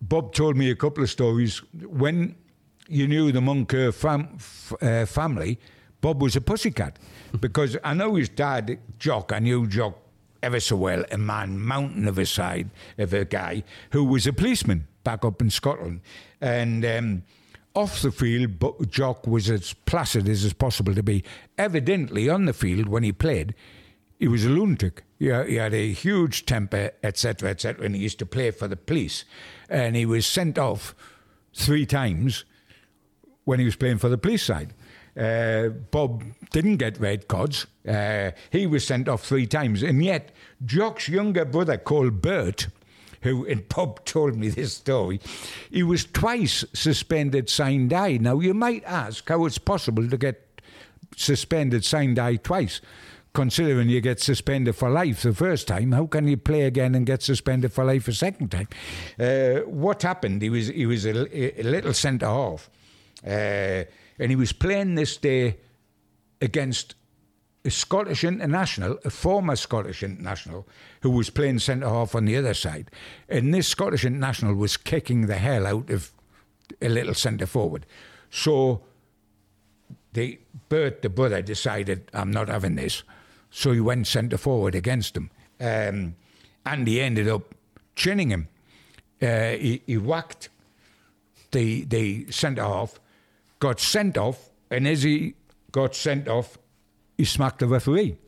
[0.00, 2.34] Bob told me a couple of stories when
[2.88, 5.58] you knew the Moncur fam- f- uh, family
[6.00, 6.98] Bob was a pussycat
[7.40, 9.98] because I know his dad, Jock, I knew Jock
[10.42, 14.32] ever so well, a man mountain of a side of a guy who was a
[14.32, 16.00] policeman back up in Scotland.
[16.40, 17.22] And um,
[17.76, 21.22] off the field, but Jock was as placid as is possible to be.
[21.58, 23.54] Evidently, on the field, when he played,
[24.18, 25.04] he was a lunatic.
[25.18, 29.24] He had a huge temper, etc., etc., and he used to play for the police.
[29.68, 30.94] And he was sent off
[31.54, 32.44] three times
[33.44, 34.74] when he was playing for the police side.
[35.18, 37.66] Uh, Bob didn't get red cards.
[37.88, 39.82] Uh, he was sent off three times.
[39.82, 40.32] And yet,
[40.64, 42.68] Jock's younger brother, called Bert,
[43.26, 45.20] who, and Bob told me this story,
[45.70, 48.16] he was twice suspended sine die.
[48.18, 50.62] Now, you might ask how it's possible to get
[51.16, 52.80] suspended sine die twice.
[53.34, 57.04] Considering you get suspended for life the first time, how can you play again and
[57.04, 58.68] get suspended for life a second time?
[59.20, 60.40] Uh, what happened?
[60.40, 62.70] He was he was a, a little centre half.
[63.26, 63.84] Uh,
[64.18, 65.58] and he was playing this day
[66.40, 66.94] against
[67.66, 70.66] a Scottish international, a former Scottish international,
[71.02, 72.90] who was playing centre half on the other side.
[73.28, 76.12] And this Scottish international was kicking the hell out of
[76.80, 77.84] a little centre forward.
[78.30, 78.82] So
[80.12, 80.38] the
[80.68, 83.02] Bert, the brother, decided, I'm not having this.
[83.50, 85.30] So he went centre forward against him.
[85.60, 86.16] Um,
[86.64, 87.54] and he ended up
[87.94, 88.48] chinning him.
[89.20, 90.48] Uh, he, he whacked
[91.52, 93.00] the, the centre half
[93.58, 95.34] got sent off, and as he
[95.72, 96.58] got sent off,
[97.16, 98.18] he smacked the referee.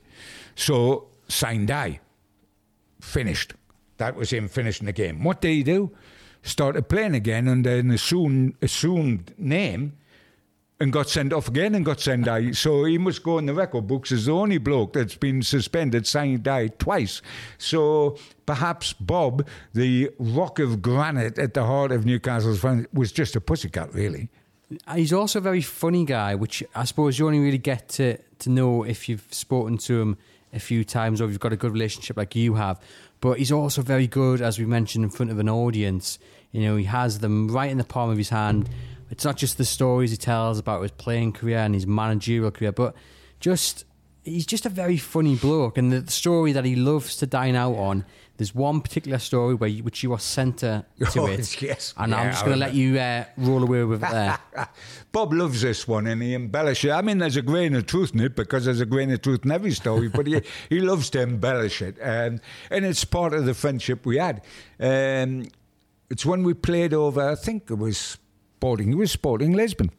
[0.55, 2.01] So, sine die.
[3.01, 3.55] Finished.
[3.99, 5.23] That was him finishing the game.
[5.25, 5.93] What did he do?
[6.43, 9.95] Started playing again under an assumed, assumed name
[10.81, 12.55] and got sent off again and got sent out.
[12.55, 16.07] So he must go in the record books as the only bloke that's been suspended,
[16.07, 17.21] sine die twice.
[17.59, 18.17] So
[18.47, 23.41] perhaps Bob, the rock of granite at the heart of Newcastle's fans, was just a
[23.41, 24.31] pussycat, really.
[24.95, 28.51] He's also a very funny guy, which I suppose you only really get to, to
[28.51, 30.19] know if you've spoken to him
[30.53, 32.81] a few times or you've got a good relationship like you have.
[33.21, 36.19] But he's also very good, as we mentioned, in front of an audience.
[36.53, 38.69] You know, he has them right in the palm of his hand.
[39.11, 42.73] It's not just the stories he tells about his playing career and his managerial career,
[42.73, 42.95] but
[43.41, 43.85] just
[44.23, 47.77] he's just a very funny bloke, and the story that he loves to dine out
[47.77, 48.05] on.
[48.39, 51.93] There's one particular story where you, which you are centre to Oh, it, yes.
[51.97, 54.39] and I'm just going to let you uh, roll away with it there.
[55.13, 56.95] Bob loves this one and he embellishes it.
[56.95, 59.45] I mean, there's a grain of truth in it because there's a grain of truth
[59.45, 61.99] in every story, but he, he loves to embellish it.
[62.01, 64.43] Um, and it's part of the friendship we had.
[64.79, 65.47] Um,
[66.09, 68.19] it's when we played over, I think it was
[68.61, 69.91] Sporting, it was Sporting Lisbon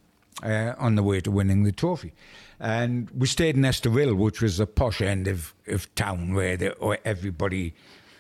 [0.44, 2.14] uh, on the way to winning the trophy.
[2.60, 6.76] And we stayed in Estoril, which was the posh end of, of town where, the,
[6.80, 7.74] where everybody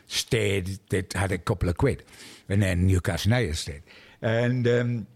[0.09, 2.03] stayed that had a couple of quid.
[2.49, 3.83] And then Newcastle United stayed.
[4.21, 5.07] And um,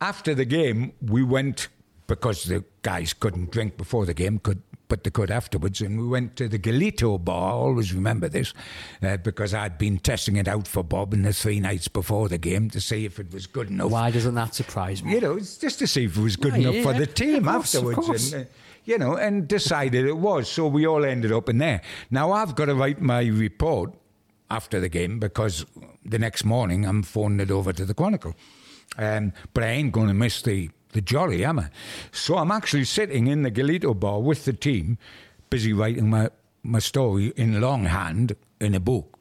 [0.00, 1.68] after the game, we went
[2.06, 6.06] because the guys couldn't drink before the game, could but they could afterwards, and we
[6.06, 7.50] went to the Galito bar.
[7.50, 8.54] I always remember this
[9.02, 12.38] uh, because I'd been testing it out for Bob in the three nights before the
[12.38, 13.90] game to see if it was good enough.
[13.90, 15.12] Why doesn't that surprise me?
[15.12, 17.44] You know, it's just to see if it was good Yeah, enough for the team
[17.44, 18.32] course, afterwards.
[18.32, 18.48] And, uh,
[18.86, 20.50] you know, and decided it was.
[20.50, 21.82] So we all ended up in there.
[22.10, 23.92] Now I've got to write my report
[24.50, 25.66] after the game because
[26.04, 28.34] the next morning I'm phoning it over to the Chronicle.
[28.96, 31.70] Um, but I ain't going to miss the, the jolly, am I?
[32.12, 34.98] So I'm actually sitting in the Galito bar with the team,
[35.50, 36.30] busy writing my,
[36.62, 39.18] my story in longhand in a book.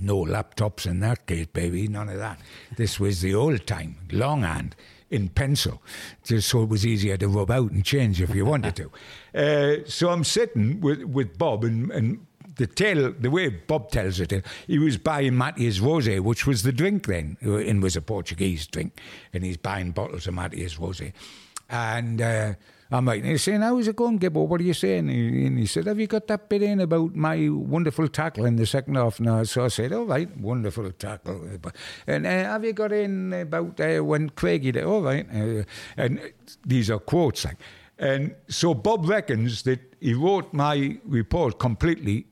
[0.00, 2.38] No laptops in that case, baby, none of that.
[2.76, 4.76] This was the old time, longhand
[5.10, 5.82] in pencil,
[6.22, 8.90] just so it was easier to rub out and change if you wanted to.
[9.34, 12.26] Uh, so I'm sitting with, with Bob and, and
[12.58, 16.72] the tale, the way Bob tells it, he was buying Mateus Rosé, which was the
[16.72, 19.00] drink then, and was a Portuguese drink,
[19.32, 21.12] and he's buying bottles of Mateus Rosé.
[21.70, 22.54] And uh,
[22.90, 24.46] I'm like, he's saying, how's it going, Gibbo?
[24.46, 25.10] What are you saying?
[25.10, 28.64] And he said, have you got that bit in about my wonderful tackle in the
[28.64, 29.20] second half?
[29.20, 31.46] No, so I said, all right, wonderful tackle.
[32.06, 34.84] And uh, have you got in about uh, when Craigie did?
[34.84, 35.26] All right.
[35.30, 35.64] Uh,
[35.96, 36.32] and
[36.64, 37.58] these are quotes like.
[37.98, 42.27] And so Bob reckons that he wrote my report completely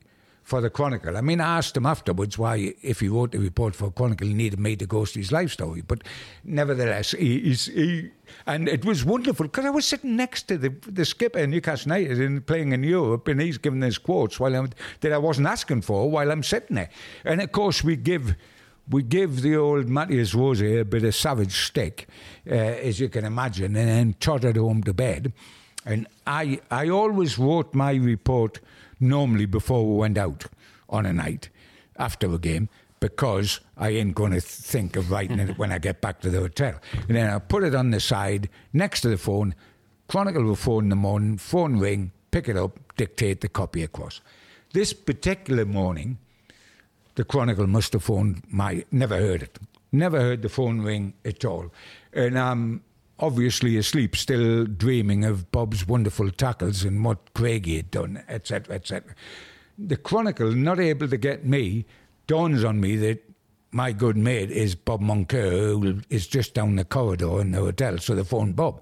[0.47, 1.17] for the Chronicle.
[1.17, 4.33] I mean, I asked him afterwards why, if he wrote the report for Chronicle, he
[4.33, 5.83] needed me to to his life story.
[5.83, 6.05] But
[6.45, 8.11] nevertheless, he, he
[8.47, 11.91] and it was wonderful because I was sitting next to the the skipper in Newcastle
[11.93, 14.71] United and playing in Europe, and he's giving his quotes while I'm,
[15.01, 16.91] that I wasn't asking for while I'm sitting there.
[17.25, 18.37] And of course, we give.
[18.89, 22.07] We give the old Mateus Rose a bit of savage stick,
[22.49, 25.33] uh, as you can imagine, and then tottered home to bed.
[25.85, 28.61] And I, I always wrote my report
[29.01, 30.47] normally before we went out
[30.89, 31.49] on a night
[31.99, 32.69] after a game
[33.01, 36.41] because I ain't going to think of writing it when I get back to the
[36.41, 36.75] hotel.
[37.09, 39.55] And then I put it on the side next to the phone,
[40.09, 44.21] chronicle the phone in the morning, phone ring, pick it up, dictate the copy across.
[44.73, 46.19] This particular morning,
[47.15, 49.59] the Chronicle must have phoned my, never heard it,
[49.91, 51.73] never heard the phone ring at all.
[52.13, 52.83] And I'm
[53.19, 59.15] obviously asleep, still dreaming of Bob's wonderful tackles and what Craigie had done, etc., etc.
[59.79, 61.87] The Chronicle, not able to get me,
[62.27, 63.23] dawns on me that
[63.73, 67.99] my good mate is Bob Moncur, who is just down the corridor in the hotel.
[67.99, 68.81] So they phone Bob.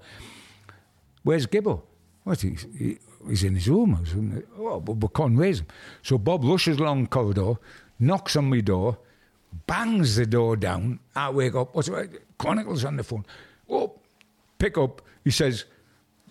[1.23, 1.81] Where's Gibbo?
[2.23, 4.01] What, he's, he, he's in his room.
[4.05, 4.43] something.
[4.57, 5.67] Oh, but we can't raise him.
[6.01, 7.53] So Bob rushes along the corridor,
[7.99, 8.97] knocks on my door,
[9.67, 10.99] bangs the door down.
[11.15, 11.75] I wake up.
[11.75, 11.89] What's?
[12.37, 13.25] Chronicles on the phone.
[13.69, 13.99] Oh,
[14.57, 15.01] pick up.
[15.23, 15.65] He says,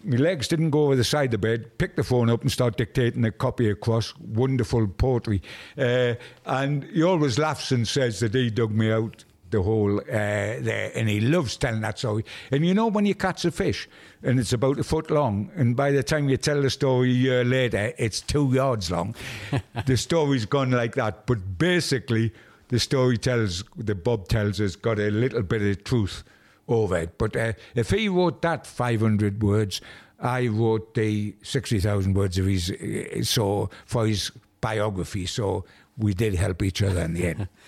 [0.05, 1.79] my legs didn't go over the side of the bed.
[1.79, 4.15] Pick the phone up and start dictating a copy across.
[4.19, 5.43] Wonderful poetry.
[5.79, 6.15] Uh,
[6.45, 10.91] and he always laughs and says that he dug me out the hole uh, there,
[10.95, 12.25] and he loves telling that story.
[12.51, 13.89] And you know when you catch a fish
[14.23, 17.15] and it's about a foot long, and by the time you tell the story a
[17.15, 19.15] year later, it's two yards long.
[19.87, 21.27] the story's gone like that.
[21.27, 22.33] But basically,
[22.69, 26.25] the story tells, the Bob tells us, got a little bit of truth
[26.69, 27.19] over it.
[27.19, 29.81] But uh, if he wrote that 500 words,
[30.21, 35.27] I wrote the 60,000 words of his, uh, so for his biography.
[35.27, 35.65] So
[35.99, 37.49] we did help each other in the end.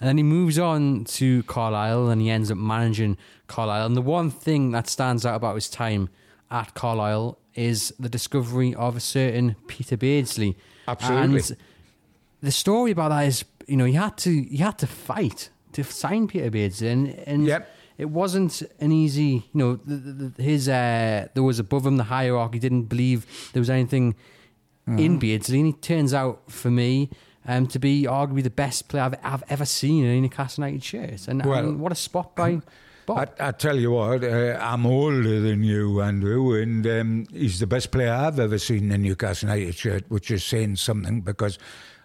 [0.00, 3.84] And then he moves on to Carlisle and he ends up managing Carlisle.
[3.84, 6.08] And the one thing that stands out about his time
[6.50, 10.56] at Carlisle is the discovery of a certain Peter Beardsley.
[10.88, 11.40] Absolutely.
[11.40, 11.56] And
[12.42, 15.84] the story about that is, you know, he had to he had to fight to
[15.84, 17.70] sign Peter Beardsley, and, and Yep.
[18.00, 22.04] It wasn't an easy, you know, the, the, his uh, there was above him the
[22.04, 24.14] hierarchy didn't believe there was anything
[24.88, 24.98] Mm-hmm.
[24.98, 27.10] in Beardsley, and he turns out for me.
[27.46, 30.84] Um, to be arguably the best player I've, I've ever seen in a Newcastle United
[30.84, 32.60] shirt, and, Well, and what a spot by
[33.06, 33.30] Bob.
[33.38, 37.66] I, I tell you what, uh, I'm older than you, Andrew, and um, he's the
[37.66, 41.58] best player I've ever seen in a Newcastle United shirt, which is saying something because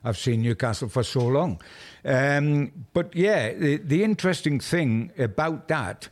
[0.04, 1.62] I've seen Newcastle for so long.
[2.06, 6.10] Um, but yeah, the, the interesting thing about that,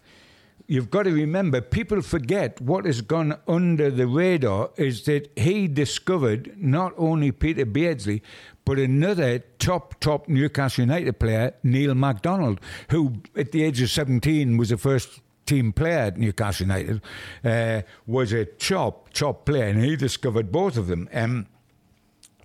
[0.67, 5.67] you've got to remember, people forget what has gone under the radar is that he
[5.67, 8.23] discovered not only Peter Beardsley,
[8.65, 14.57] but another top, top Newcastle United player, Neil McDonald, who at the age of 17
[14.57, 17.01] was the first team player at Newcastle United,
[17.43, 21.09] uh, was a top, top player, and he discovered both of them.
[21.13, 21.47] Um,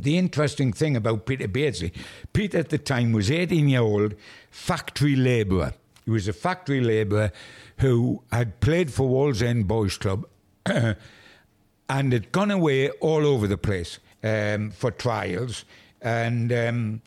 [0.01, 1.92] the interesting thing about Peter Beardsley,
[2.32, 4.14] Peter at the time was 18 year old
[4.51, 5.74] factory labourer.
[6.05, 7.32] He was a factory labourer
[7.78, 10.26] who had played for Wallsend Boys Club
[10.66, 15.64] and had gone away all over the place um, for trials
[16.01, 17.03] and um,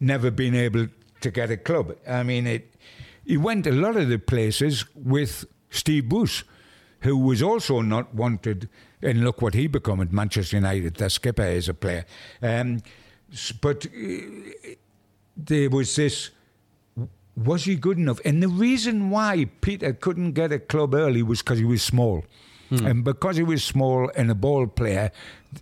[0.00, 0.88] never been able
[1.20, 1.96] to get a club.
[2.06, 2.74] I mean, it,
[3.24, 6.44] he went a lot of the places with Steve Bruce,
[7.00, 8.68] who was also not wanted.
[9.04, 12.06] And look what he become at Manchester United, the skipper is a player.
[12.42, 12.82] Um,
[13.60, 13.90] but uh,
[15.36, 16.30] there was this
[17.36, 18.20] was he good enough?
[18.24, 22.24] And the reason why Peter couldn't get a club early was because he was small.
[22.68, 22.86] Hmm.
[22.86, 25.10] And because he was small and a ball player,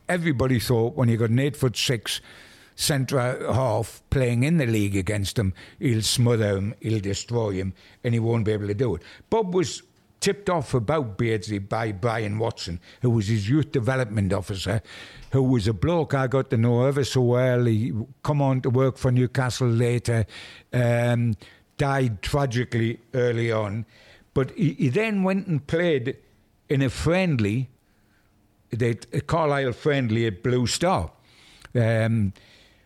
[0.08, 2.20] everybody thought when you got an eight foot six
[2.74, 7.74] centre half playing in the league against him, he'll smother him, he'll destroy him,
[8.04, 9.02] and he won't be able to do it.
[9.30, 9.82] Bob was
[10.22, 14.80] tipped off about Beardsley by Brian Watson, who was his youth development officer,
[15.32, 17.34] who was a bloke I got to know ever so.
[17.64, 17.92] He
[18.22, 20.24] come on to work for Newcastle later.
[20.72, 21.34] Um,
[21.76, 23.84] died tragically early on.
[24.34, 26.16] But he, he then went and played
[26.68, 27.68] in a friendly,
[28.70, 28.94] the
[29.26, 31.10] Carlisle friendly at Blue Star,
[31.74, 32.32] um,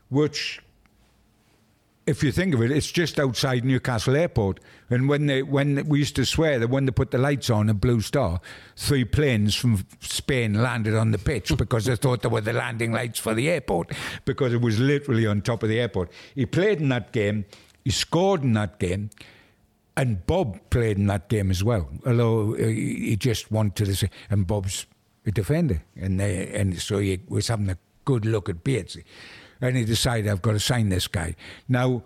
[0.08, 0.60] which,
[2.06, 4.60] if you think of it, it's just outside Newcastle Airport.
[4.90, 7.68] And when they when we used to swear that when they put the lights on
[7.68, 8.40] at Blue Star,
[8.76, 12.92] three planes from Spain landed on the pitch because they thought they were the landing
[12.92, 13.92] lights for the airport
[14.24, 16.10] because it was literally on top of the airport.
[16.34, 17.44] He played in that game.
[17.84, 19.10] He scored in that game.
[19.98, 24.46] And Bob played in that game as well, although he just wanted to say, and
[24.46, 24.84] Bob's
[25.24, 25.82] a defender.
[25.98, 29.04] And, they, and so he was having a good look at Beardsley.
[29.60, 31.36] And he decided, I've got to sign this guy.
[31.68, 32.02] Now,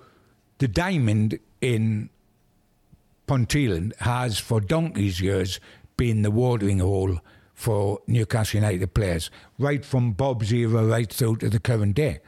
[0.59, 2.11] the diamond in
[3.26, 5.61] Ponteland has, for donkey's years,
[5.96, 7.18] been the watering hole
[7.55, 12.20] for Newcastle United players, right from Bob's era right through to the current day.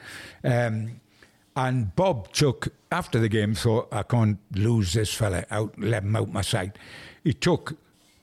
[0.45, 1.01] Um,
[1.57, 6.17] and Bob took, after the game, thought, I can't lose this fella out, let him
[6.17, 6.77] out my sight.
[7.25, 7.77] He took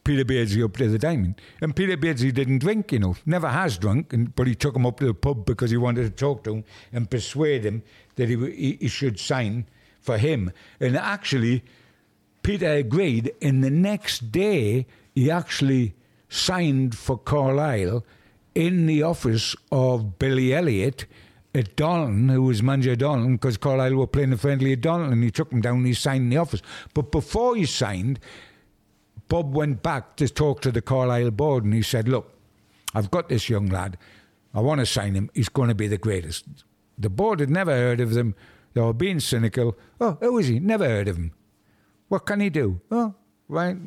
[0.03, 1.41] Peter Beardsley up to the diamond.
[1.61, 4.85] And Peter Beardsley didn't drink, you know, never has drunk, and, but he took him
[4.85, 7.83] up to the pub because he wanted to talk to him and persuade him
[8.15, 9.65] that he, he, he should sign
[9.99, 10.51] for him.
[10.79, 11.63] And actually,
[12.43, 15.93] Peter agreed, and the next day, he actually
[16.29, 18.05] signed for Carlisle
[18.55, 21.05] in the office of Billy Elliott
[21.53, 25.13] at Darlington, who was manager at Darlington, because Carlisle were playing a friendly at Darlington,
[25.13, 26.61] and he took him down and he signed in the office.
[26.93, 28.19] But before he signed,
[29.29, 32.33] Bob went back to talk to the Carlisle board and he said, Look,
[32.93, 33.97] I've got this young lad.
[34.53, 35.29] I want to sign him.
[35.33, 36.45] He's going to be the greatest.
[36.97, 38.35] The board had never heard of them.
[38.73, 39.77] They were being cynical.
[40.01, 40.59] Oh, who is he?
[40.59, 41.31] Never heard of him.
[42.07, 42.81] What can he do?
[42.89, 43.13] Oh,
[43.47, 43.77] right?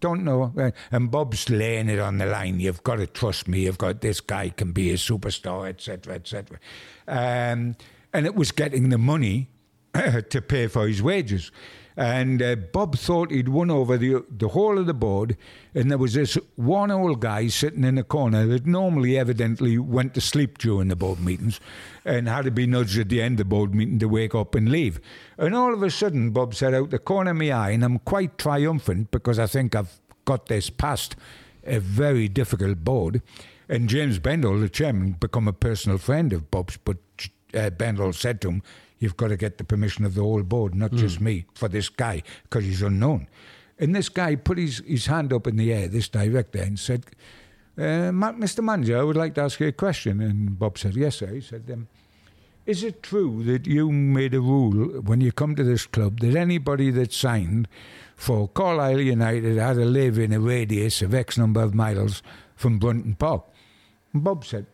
[0.00, 0.52] Don't know.
[0.90, 2.58] And Bob's laying it on the line.
[2.58, 3.60] You've got to trust me.
[3.60, 6.58] You've got this guy can be a superstar, etc., etc.
[7.06, 7.76] Um,
[8.14, 9.48] and it was getting the money
[9.94, 11.52] to pay for his wages.
[12.00, 15.36] And uh, Bob thought he'd won over the the whole of the board,
[15.74, 20.14] and there was this one old guy sitting in a corner that normally, evidently, went
[20.14, 21.60] to sleep during the board meetings,
[22.06, 24.54] and had to be nudged at the end of the board meeting to wake up
[24.54, 24.98] and leave.
[25.36, 27.98] And all of a sudden, Bob said out the corner of my eye, and I'm
[27.98, 31.16] quite triumphant because I think I've got this past
[31.64, 33.20] a very difficult board.
[33.68, 36.96] And James Bendall, the chairman, become a personal friend of Bob's, but
[37.52, 38.62] uh, Bendall said to him,
[39.00, 40.98] you've got to get the permission of the whole board, not mm.
[40.98, 41.24] just hmm.
[41.24, 43.26] me, for this guy, because he's unknown.
[43.78, 47.06] And this guy put his, his hand up in the air, this director, and said,
[47.78, 48.62] uh, Mr.
[48.62, 50.20] Manager, I would like to ask you a question.
[50.20, 51.28] And Bob said, Yes, sir.
[51.28, 51.88] He said, um,
[52.66, 56.36] Is it true that you made a rule when you come to this club that
[56.36, 57.68] anybody that signed
[58.16, 62.22] for Carlisle United had to live in a radius of X number of miles
[62.54, 63.44] from Brunton Park?
[64.12, 64.66] And Bob said,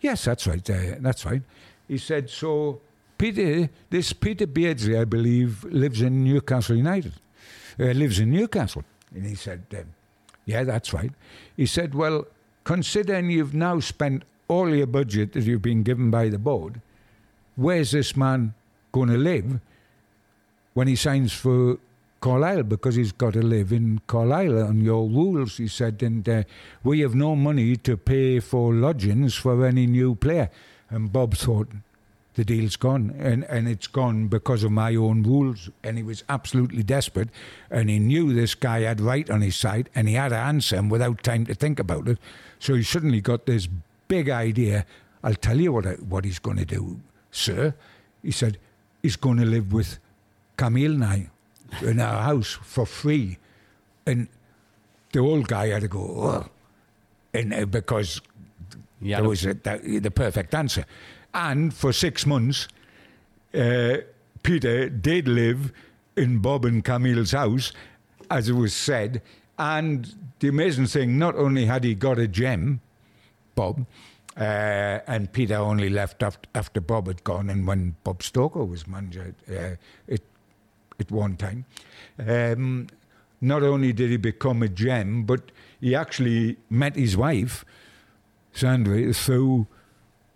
[0.00, 0.70] Yes, that's right.
[0.70, 1.42] Uh, that's right.
[1.88, 2.80] He said, So
[3.24, 7.14] Peter, this Peter Beardsley, I believe, lives in Newcastle United.
[7.80, 8.84] Uh, lives in Newcastle.
[9.14, 9.86] And he said, um,
[10.44, 11.10] Yeah, that's right.
[11.56, 12.26] He said, Well,
[12.64, 16.82] considering you've now spent all your budget that you've been given by the board,
[17.56, 18.52] where's this man
[18.92, 19.58] going to live
[20.74, 21.78] when he signs for
[22.20, 22.64] Carlisle?
[22.64, 26.02] Because he's got to live in Carlisle on your rules, he said.
[26.02, 26.42] And uh,
[26.82, 30.50] we have no money to pay for lodgings for any new player.
[30.90, 31.68] And Bob thought,
[32.34, 33.14] the deal's gone.
[33.18, 35.70] And, and it's gone because of my own rules.
[35.82, 37.28] And he was absolutely desperate.
[37.70, 40.76] And he knew this guy had right on his side and he had to answer
[40.76, 42.18] him without time to think about it.
[42.58, 43.68] So he suddenly got this
[44.08, 44.84] big idea.
[45.22, 47.74] I'll tell you what, I, what he's going to do, sir.
[48.22, 48.58] He said,
[49.02, 49.98] he's going to live with
[50.56, 51.30] Camille and I
[51.82, 53.38] in our house for free.
[54.06, 54.28] And
[55.12, 56.48] the old guy had to go, oh.
[57.32, 58.20] and uh, because
[59.00, 60.84] Yeah, there was a, the, the perfect answer.
[61.34, 62.68] And for six months,
[63.52, 63.98] uh,
[64.42, 65.72] Peter did live
[66.16, 67.72] in Bob and Camille's house,
[68.30, 69.20] as it was said.
[69.58, 72.80] And the amazing thing, not only had he got a gem,
[73.54, 73.84] Bob,
[74.36, 78.86] uh, and Peter only left after, after Bob had gone, and when Bob Stokoe was
[78.86, 80.20] manager uh, at,
[80.98, 81.64] at one time.
[82.18, 82.88] Um,
[83.40, 87.64] not only did he become a gem, but he actually met his wife,
[88.52, 89.66] Sandra, through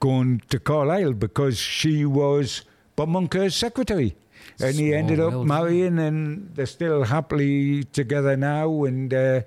[0.00, 2.62] going to Carlisle because she was
[2.96, 4.16] Bob Moncur's secretary.
[4.60, 8.84] And he ended up marrying, and they're still happily together now.
[8.84, 9.42] And uh,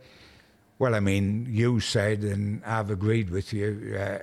[0.80, 4.20] well, I mean, you said, and I've agreed with you, uh,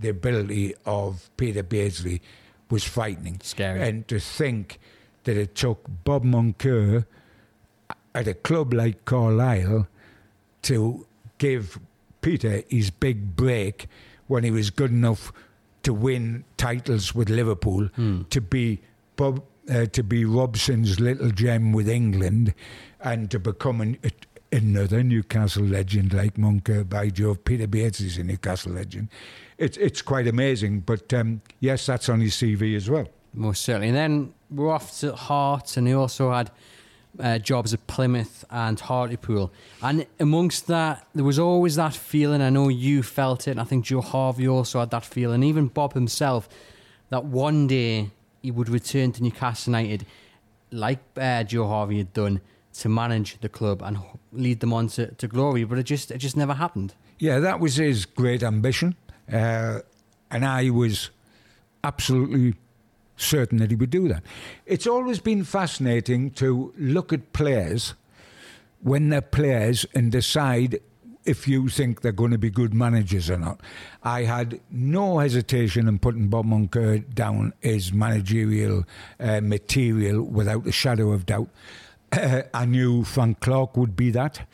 [0.00, 2.22] the ability of Peter Beardsley
[2.70, 3.40] was frightening.
[3.42, 3.80] Scary.
[3.86, 4.78] And to think
[5.24, 7.04] that it took Bob Moncur
[8.14, 9.86] at a club like Carlisle
[10.62, 11.06] to
[11.38, 11.78] give
[12.22, 13.86] Peter his big break
[14.26, 15.32] when he was good enough
[15.82, 17.88] to win titles with Liverpool,
[18.30, 18.80] to be
[19.16, 22.54] Bob, uh, to be Robson's little gem with England,
[23.00, 23.98] and to become an,
[24.52, 26.88] another Newcastle legend like Moncur.
[26.88, 29.08] By Jove, Peter Bates is a Newcastle legend.
[29.58, 30.80] It's it's quite amazing.
[30.80, 33.08] But um, yes, that's on his CV as well.
[33.32, 33.88] Most certainly.
[33.88, 36.50] And then we're off to Hearts, and he also had
[37.18, 39.52] uh, jobs at Plymouth and Hartlepool.
[39.82, 42.40] And amongst that, there was always that feeling.
[42.40, 45.94] I know you felt it, I think Joe Harvey also had that feeling, even Bob
[45.94, 46.48] himself,
[47.08, 48.10] that one day
[48.42, 50.06] he would return to Newcastle United,
[50.70, 52.40] like uh, Joe Harvey had done,
[52.72, 53.98] to manage the club and
[54.32, 55.64] lead them on to, to glory.
[55.64, 56.94] But it just it just never happened.
[57.18, 58.94] Yeah, that was his great ambition.
[59.30, 59.80] Uh,
[60.30, 61.10] and I was
[61.82, 62.54] absolutely
[63.20, 64.22] certain that he would do that.
[64.66, 67.94] It's always been fascinating to look at players
[68.82, 70.80] when they're players and decide
[71.24, 73.60] if you think they're going to be good managers or not.
[74.02, 78.84] I had no hesitation in putting Bob Moncur down as managerial
[79.18, 81.48] uh, material without a shadow of doubt.
[82.12, 84.46] I knew Frank Clark would be that.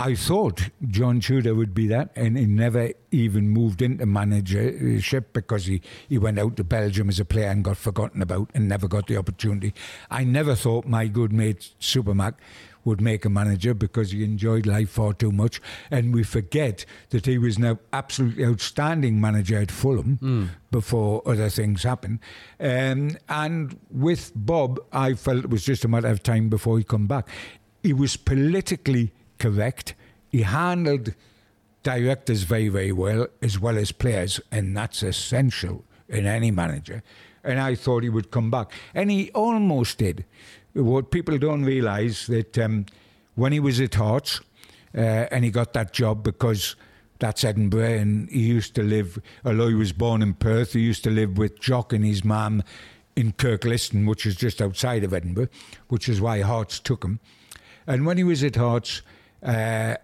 [0.00, 5.66] I thought John Tudor would be that, and he never even moved into managership because
[5.66, 8.88] he, he went out to Belgium as a player and got forgotten about and never
[8.88, 9.74] got the opportunity.
[10.10, 12.36] I never thought my good mate Supermac
[12.82, 15.60] would make a manager because he enjoyed life far too much.
[15.90, 20.16] And we forget that he was an absolutely outstanding manager at Fulham
[20.70, 22.20] before other things happened.
[22.58, 26.84] Um, and with Bob, I felt it was just a matter of time before he
[26.84, 27.28] come back.
[27.82, 29.94] He was politically correct.
[30.28, 31.14] He handled
[31.82, 37.02] directors very, very well, as well as players, and that's essential in any manager.
[37.42, 40.24] And I thought he would come back, and he almost did.
[40.74, 42.86] What people don't realise that um,
[43.34, 44.40] when he was at Hearts,
[44.94, 45.00] uh,
[45.32, 46.76] and he got that job because
[47.18, 49.18] that's Edinburgh, and he used to live.
[49.44, 52.62] Although he was born in Perth, he used to live with Jock and his mum
[53.16, 55.48] in Kirkliston, which is just outside of Edinburgh,
[55.88, 57.20] which is why Hearts took him.
[57.86, 59.02] And when he was at Hearts,
[59.42, 59.94] uh,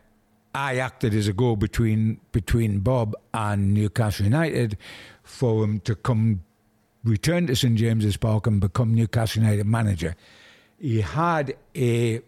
[0.54, 4.78] I acted as a go between between Bob and Newcastle United
[5.22, 6.42] for him to come
[7.04, 10.16] return to St James's Park and become Newcastle United manager.
[10.78, 12.22] He had a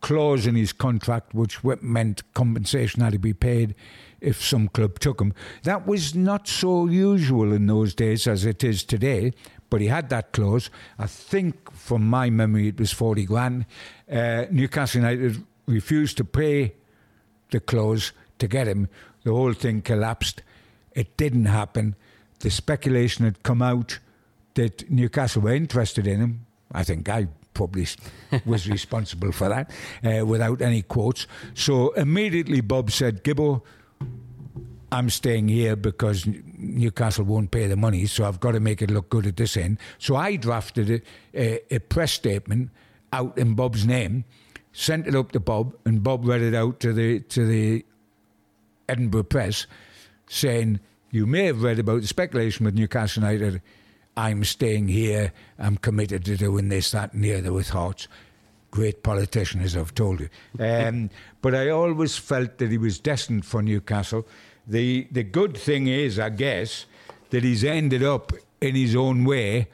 [0.00, 3.74] clause in his contract which meant compensation had to be paid
[4.20, 5.32] if some club took him.
[5.62, 9.32] That was not so usual in those days as it is today,
[9.70, 10.70] but he had that clause.
[10.98, 13.66] I think, from my memory, it was 40 grand.
[14.10, 16.74] Uh, Newcastle United refused to pay
[17.50, 18.88] the clause to get him.
[19.24, 20.42] The whole thing collapsed.
[20.92, 21.96] It didn't happen.
[22.40, 23.98] The speculation had come out
[24.54, 26.46] that Newcastle were interested in him.
[26.72, 27.86] I think I probably
[28.44, 29.70] was responsible for that
[30.04, 31.26] uh, without any quotes.
[31.54, 33.62] So immediately Bob said, Gibbo,
[34.92, 38.90] I'm staying here because Newcastle won't pay the money, so I've got to make it
[38.90, 39.78] look good at this end.
[39.98, 41.00] So I drafted a,
[41.34, 42.70] a, a press statement
[43.12, 44.24] out in Bob's name,
[44.74, 47.86] sent it up to Bob, and Bob read it out to the to the
[48.88, 49.66] Edinburgh Press,
[50.28, 50.80] saying,
[51.10, 53.62] "You may have read about the speculation with Newcastle United.
[54.16, 55.32] I'm staying here.
[55.58, 58.08] I'm committed to doing this, that, and the other with Hearts."
[58.70, 60.28] Great politician, as I've told you.
[60.58, 61.08] Um,
[61.40, 64.26] but I always felt that he was destined for Newcastle.
[64.66, 66.86] The the good thing is, I guess,
[67.30, 69.68] that he's ended up in his own way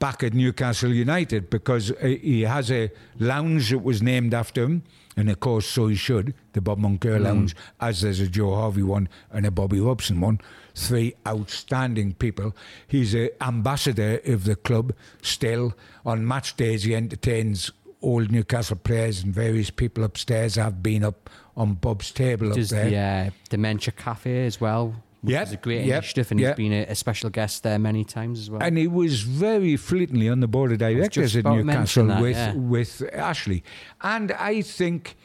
[0.00, 2.90] back at Newcastle United because uh, he has a
[3.20, 4.82] lounge that was named after him.
[5.16, 8.82] And of course, so he should, the Bob Moncur Lounge, as there's a Joe Harvey
[8.82, 10.40] one and a Bobby Robson one.
[10.74, 12.56] Three outstanding people.
[12.86, 15.74] He's an ambassador of the club still.
[16.06, 17.70] On match days, he entertains
[18.00, 20.56] old Newcastle players and various people upstairs.
[20.56, 22.90] I've been up on Bob's table Does up there.
[22.90, 24.94] the uh, Dementia Cafe as well.
[25.22, 26.56] Which Yep, is a great yep, initiative, and yep.
[26.56, 28.62] he's been a, a special guest there many times as well.
[28.62, 32.54] And he was very fleetingly on the board of directors at Newcastle that, with yeah.
[32.54, 33.62] with Ashley.
[34.00, 35.16] And I think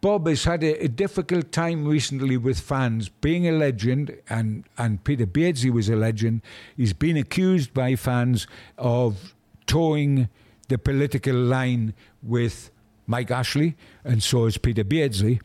[0.00, 5.02] Bob has had a, a difficult time recently with fans, being a legend, and, and
[5.04, 6.42] Peter Beardsley was a legend.
[6.76, 8.46] He's been accused by fans
[8.78, 9.34] of
[9.66, 10.28] toeing
[10.68, 12.70] the political line with
[13.06, 15.40] Mike Ashley, and so is Peter Beardsley.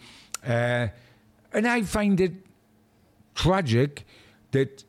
[0.45, 0.87] Uh,
[1.51, 2.33] and I find it
[3.37, 4.05] tragic
[4.51, 4.83] that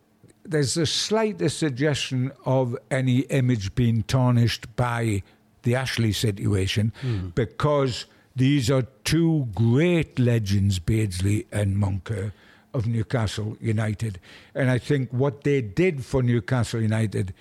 [0.44, 5.22] there's the slightest suggestion of any image being tarnished by
[5.62, 7.28] the Ashley situation hmm.
[7.28, 12.32] because these are two great legends, Beardsley and Moncur,
[12.72, 14.18] of Newcastle United.
[14.54, 17.34] And I think what they did for Newcastle United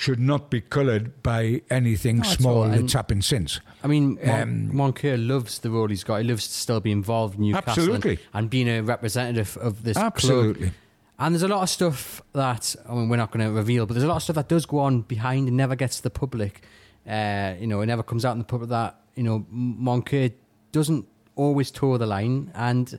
[0.00, 3.60] should not be coloured by anything small all, that's happened since.
[3.84, 6.22] I mean, Um, Moncur loves the role he's got.
[6.22, 8.12] He loves to still be involved in Newcastle Absolutely.
[8.12, 10.12] And, and being a representative of this club.
[10.14, 10.62] Absolutely.
[10.62, 10.74] club.
[11.18, 13.92] And there's a lot of stuff that I mean, we're not going to reveal, but
[13.92, 16.10] there's a lot of stuff that does go on behind and never gets to the
[16.10, 16.62] public.
[17.06, 20.32] Uh, you know, it never comes out in the public that you know Moncur
[20.72, 21.06] doesn't
[21.36, 22.98] always toe the line, and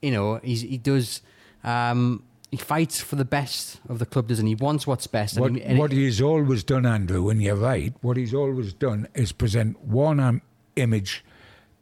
[0.00, 1.20] you know he's, he does.
[1.64, 4.52] Um, he fights for the best of the club, doesn't he?
[4.52, 5.38] He wants what's best.
[5.38, 9.32] What, he- what he's always done, Andrew, and you're right, what he's always done is
[9.32, 10.42] present one um,
[10.76, 11.24] image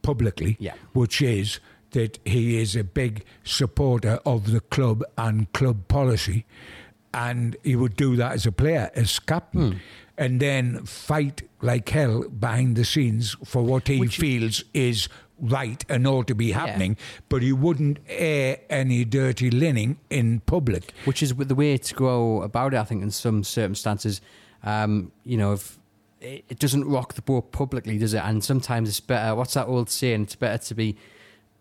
[0.03, 0.75] publicly, Yeah.
[0.93, 1.59] which is
[1.93, 6.45] that he is a big supporter of the club and club policy.
[7.15, 9.79] And he would do that as a player, as captain, Hmm.
[10.19, 15.09] and then fight like hell behind the scenes for what he Which- feels is
[15.41, 16.97] right and ought to be happening.
[17.29, 20.93] But he wouldn't air any dirty linen in public.
[21.05, 22.79] which is the way to go about it.
[22.79, 24.21] I think in some circumstances,
[24.65, 25.79] um, you know, if
[26.21, 28.23] it, doesn't rock the boat publicly, does it?
[28.25, 29.35] And sometimes it's better.
[29.35, 30.23] What's that old saying?
[30.23, 30.97] It's better to be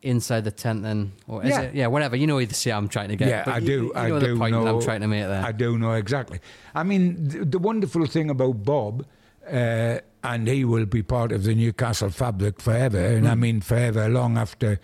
[0.02, 1.62] inside the tent than, or is Yeah.
[1.62, 1.76] it?
[1.76, 2.16] Yeah, whatever.
[2.16, 3.28] You know the say I'm trying to get.
[3.30, 3.74] Yeah, I you- do.
[3.86, 4.64] You, I know do point know.
[4.64, 5.44] that I'm trying to make there.
[5.46, 6.40] I do know exactly.
[6.74, 9.06] I mean, the, the wonderful thing about Bob,
[9.52, 13.40] uh, and he will be part of the Newcastle fabric forever, and I Hmm.
[13.40, 14.80] mean forever, long after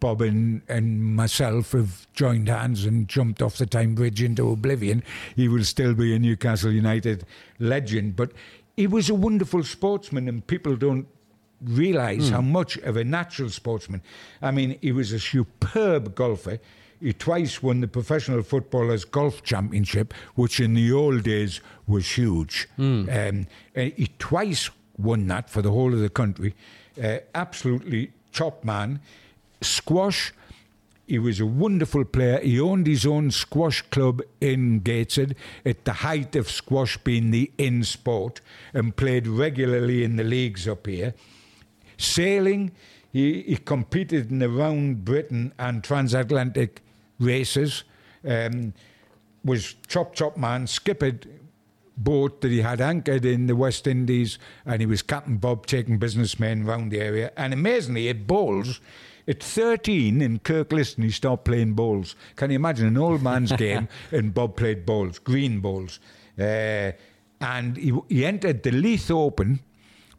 [0.00, 5.02] Bob and, and myself have joined hands and jumped off the time bridge into oblivion.
[5.36, 7.24] He will still be a Newcastle United
[7.58, 8.32] legend, but
[8.76, 11.06] he was a wonderful sportsman, and people don't
[11.62, 14.00] realise how much of a natural sportsman.
[14.40, 16.58] I mean, he was a superb golfer.
[17.00, 22.68] He twice won the Professional Footballers Golf Championship, which in the old days was huge.
[22.78, 26.54] Um, and he twice won that for the whole of the country.
[27.02, 29.00] Uh, absolutely top man.
[29.62, 30.34] Squash,
[31.06, 32.38] he was a wonderful player.
[32.40, 37.50] He owned his own squash club in Gateshead at the height of squash being the
[37.56, 38.42] in sport
[38.74, 41.14] and played regularly in the leagues up here.
[41.96, 42.72] Sailing,
[43.12, 46.82] he, he competed in the round Britain and transatlantic
[47.20, 47.84] races.
[48.26, 48.74] Um,
[49.44, 51.26] was chop chop man, skippered
[51.96, 55.98] boat that he had anchored in the West Indies, and he was Captain Bob taking
[55.98, 57.32] businessmen round the area.
[57.36, 58.80] And amazingly, at bowls,
[59.28, 62.16] at 13 in Kirkliston, he stopped playing bowls.
[62.36, 66.00] Can you imagine an old man's game and Bob played bowls, green bowls?
[66.38, 66.92] Uh,
[67.40, 69.60] and he, he entered the Leith Open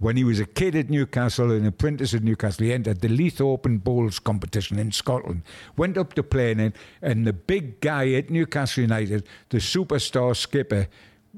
[0.02, 3.40] when he was a kid at Newcastle, an apprentice at Newcastle, he entered the Leith
[3.40, 5.44] Open Bowls competition in Scotland.
[5.78, 10.36] Went up to play in it, and the big guy at Newcastle United, the superstar
[10.36, 10.88] skipper,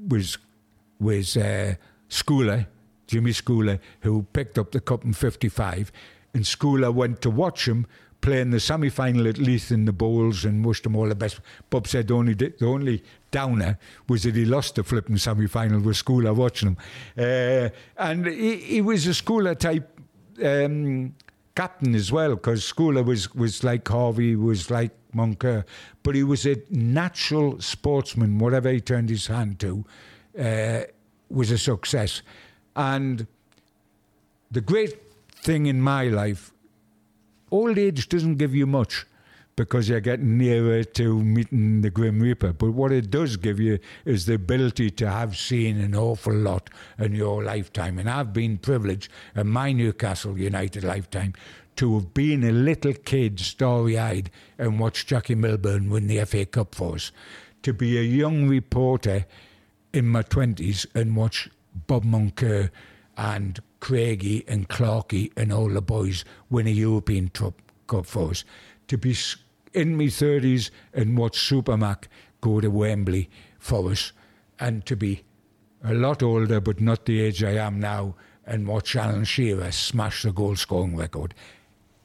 [0.08, 0.38] was
[0.98, 1.74] was uh,
[2.08, 2.66] Scoular,
[3.06, 5.92] Jimmy Scoular, who picked up the cup in '55.
[6.32, 7.86] And Scoular went to watch him
[8.24, 11.14] play in the semi final at Leith in the bowls and wished him all the
[11.14, 11.40] best.
[11.68, 13.78] Bob said the only, the only downer
[14.08, 16.76] was that he lost the flipping semi final with Scoular watching him.
[17.18, 17.68] Uh,
[17.98, 20.00] and he, he was a Scoular type
[20.42, 21.14] um,
[21.54, 25.64] captain as well, because Scoular was, was like Harvey, was like Moncur,
[26.02, 28.38] but he was a natural sportsman.
[28.38, 29.84] Whatever he turned his hand to
[30.40, 30.80] uh,
[31.28, 32.22] was a success.
[32.74, 33.26] And
[34.50, 34.98] the great
[35.42, 36.53] thing in my life,
[37.50, 39.06] old age doesn't give you much
[39.56, 42.52] because you're getting nearer to meeting the Grim Reaper.
[42.52, 46.70] But what it does give you is the ability to have seen an awful lot
[46.98, 47.98] in your lifetime.
[47.98, 51.34] And I've been privileged in my Newcastle United lifetime
[51.76, 56.46] to have been a little kid, starry eyed, and watched Jackie Milburn win the FA
[56.46, 57.12] Cup for us.
[57.64, 59.24] to be a young reporter
[59.94, 61.48] in my 20s and watch
[61.86, 62.70] Bob Moncur
[63.16, 68.44] and Craigie and Clarkey and all the boys win a European Cup for us.
[68.88, 69.16] To be
[69.72, 72.04] in my 30s and watch Supermac
[72.40, 73.28] go to Wembley
[73.58, 74.12] for us
[74.60, 75.24] and to be
[75.82, 78.14] a lot older but not the age I am now
[78.46, 81.34] and watch Alan Shearer smash the goal scoring record.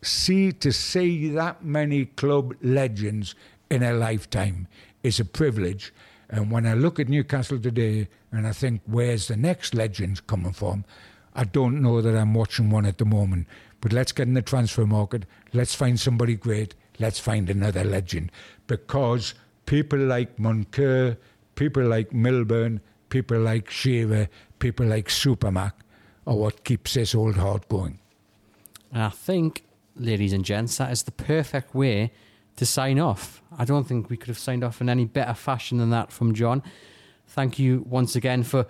[0.01, 3.35] See to see that many club legends
[3.69, 4.67] in a lifetime
[5.03, 5.93] is a privilege.
[6.29, 10.53] And when I look at Newcastle today and I think, where's the next legend coming
[10.53, 10.85] from?
[11.33, 13.47] I don't know that I'm watching one at the moment.
[13.81, 15.25] But let's get in the transfer market.
[15.53, 16.75] Let's find somebody great.
[16.99, 18.31] Let's find another legend.
[18.67, 19.33] Because
[19.65, 21.17] people like Moncur,
[21.55, 24.27] people like Milburn, people like Shearer,
[24.59, 25.73] people like Supermac
[26.27, 27.99] are what keeps this old heart going.
[28.93, 29.63] I think,
[29.95, 32.11] ladies and gents, that is the perfect way
[32.59, 33.41] to sign off.
[33.57, 36.33] I don't think we could have signed off in any better fashion than that from
[36.33, 36.61] John.
[37.25, 38.67] Thank you once again for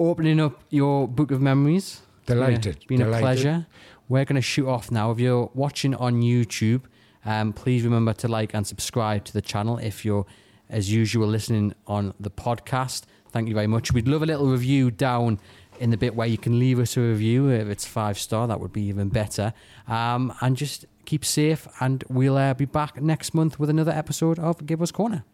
[0.00, 2.02] opening up your book of memories.
[2.26, 2.76] Delighted.
[2.76, 3.18] It's been Delighted.
[3.18, 3.66] a pleasure.
[4.08, 5.12] We're going to shoot off now.
[5.12, 6.82] If you're watching on YouTube,
[7.24, 9.78] um, please remember to like and subscribe to the channel.
[9.78, 10.26] If you're,
[10.68, 13.92] as usual, listening on the podcast, thank you very much.
[13.92, 15.38] We'd love a little review down
[15.78, 17.48] in the bit where you can leave us a review.
[17.48, 19.52] If it's five star, that would be even better.
[19.86, 24.38] Um, and just keep safe, and we'll uh, be back next month with another episode
[24.38, 25.24] of Gibbo's Corner.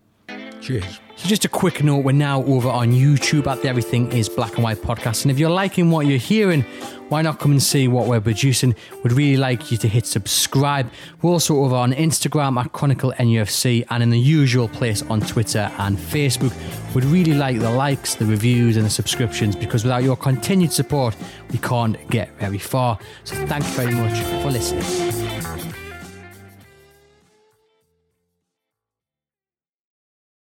[0.61, 1.01] Cheers.
[1.17, 4.55] So, just a quick note we're now over on YouTube at the Everything is Black
[4.55, 5.23] and White podcast.
[5.23, 6.63] And if you're liking what you're hearing,
[7.09, 8.75] why not come and see what we're producing?
[9.03, 10.91] We'd really like you to hit subscribe.
[11.23, 15.71] We're also over on Instagram at Chronicle NUFC and in the usual place on Twitter
[15.79, 16.53] and Facebook.
[16.95, 21.17] We'd really like the likes, the reviews, and the subscriptions because without your continued support,
[21.53, 22.99] we can't get very far.
[23.25, 25.26] So, thank you very much for listening.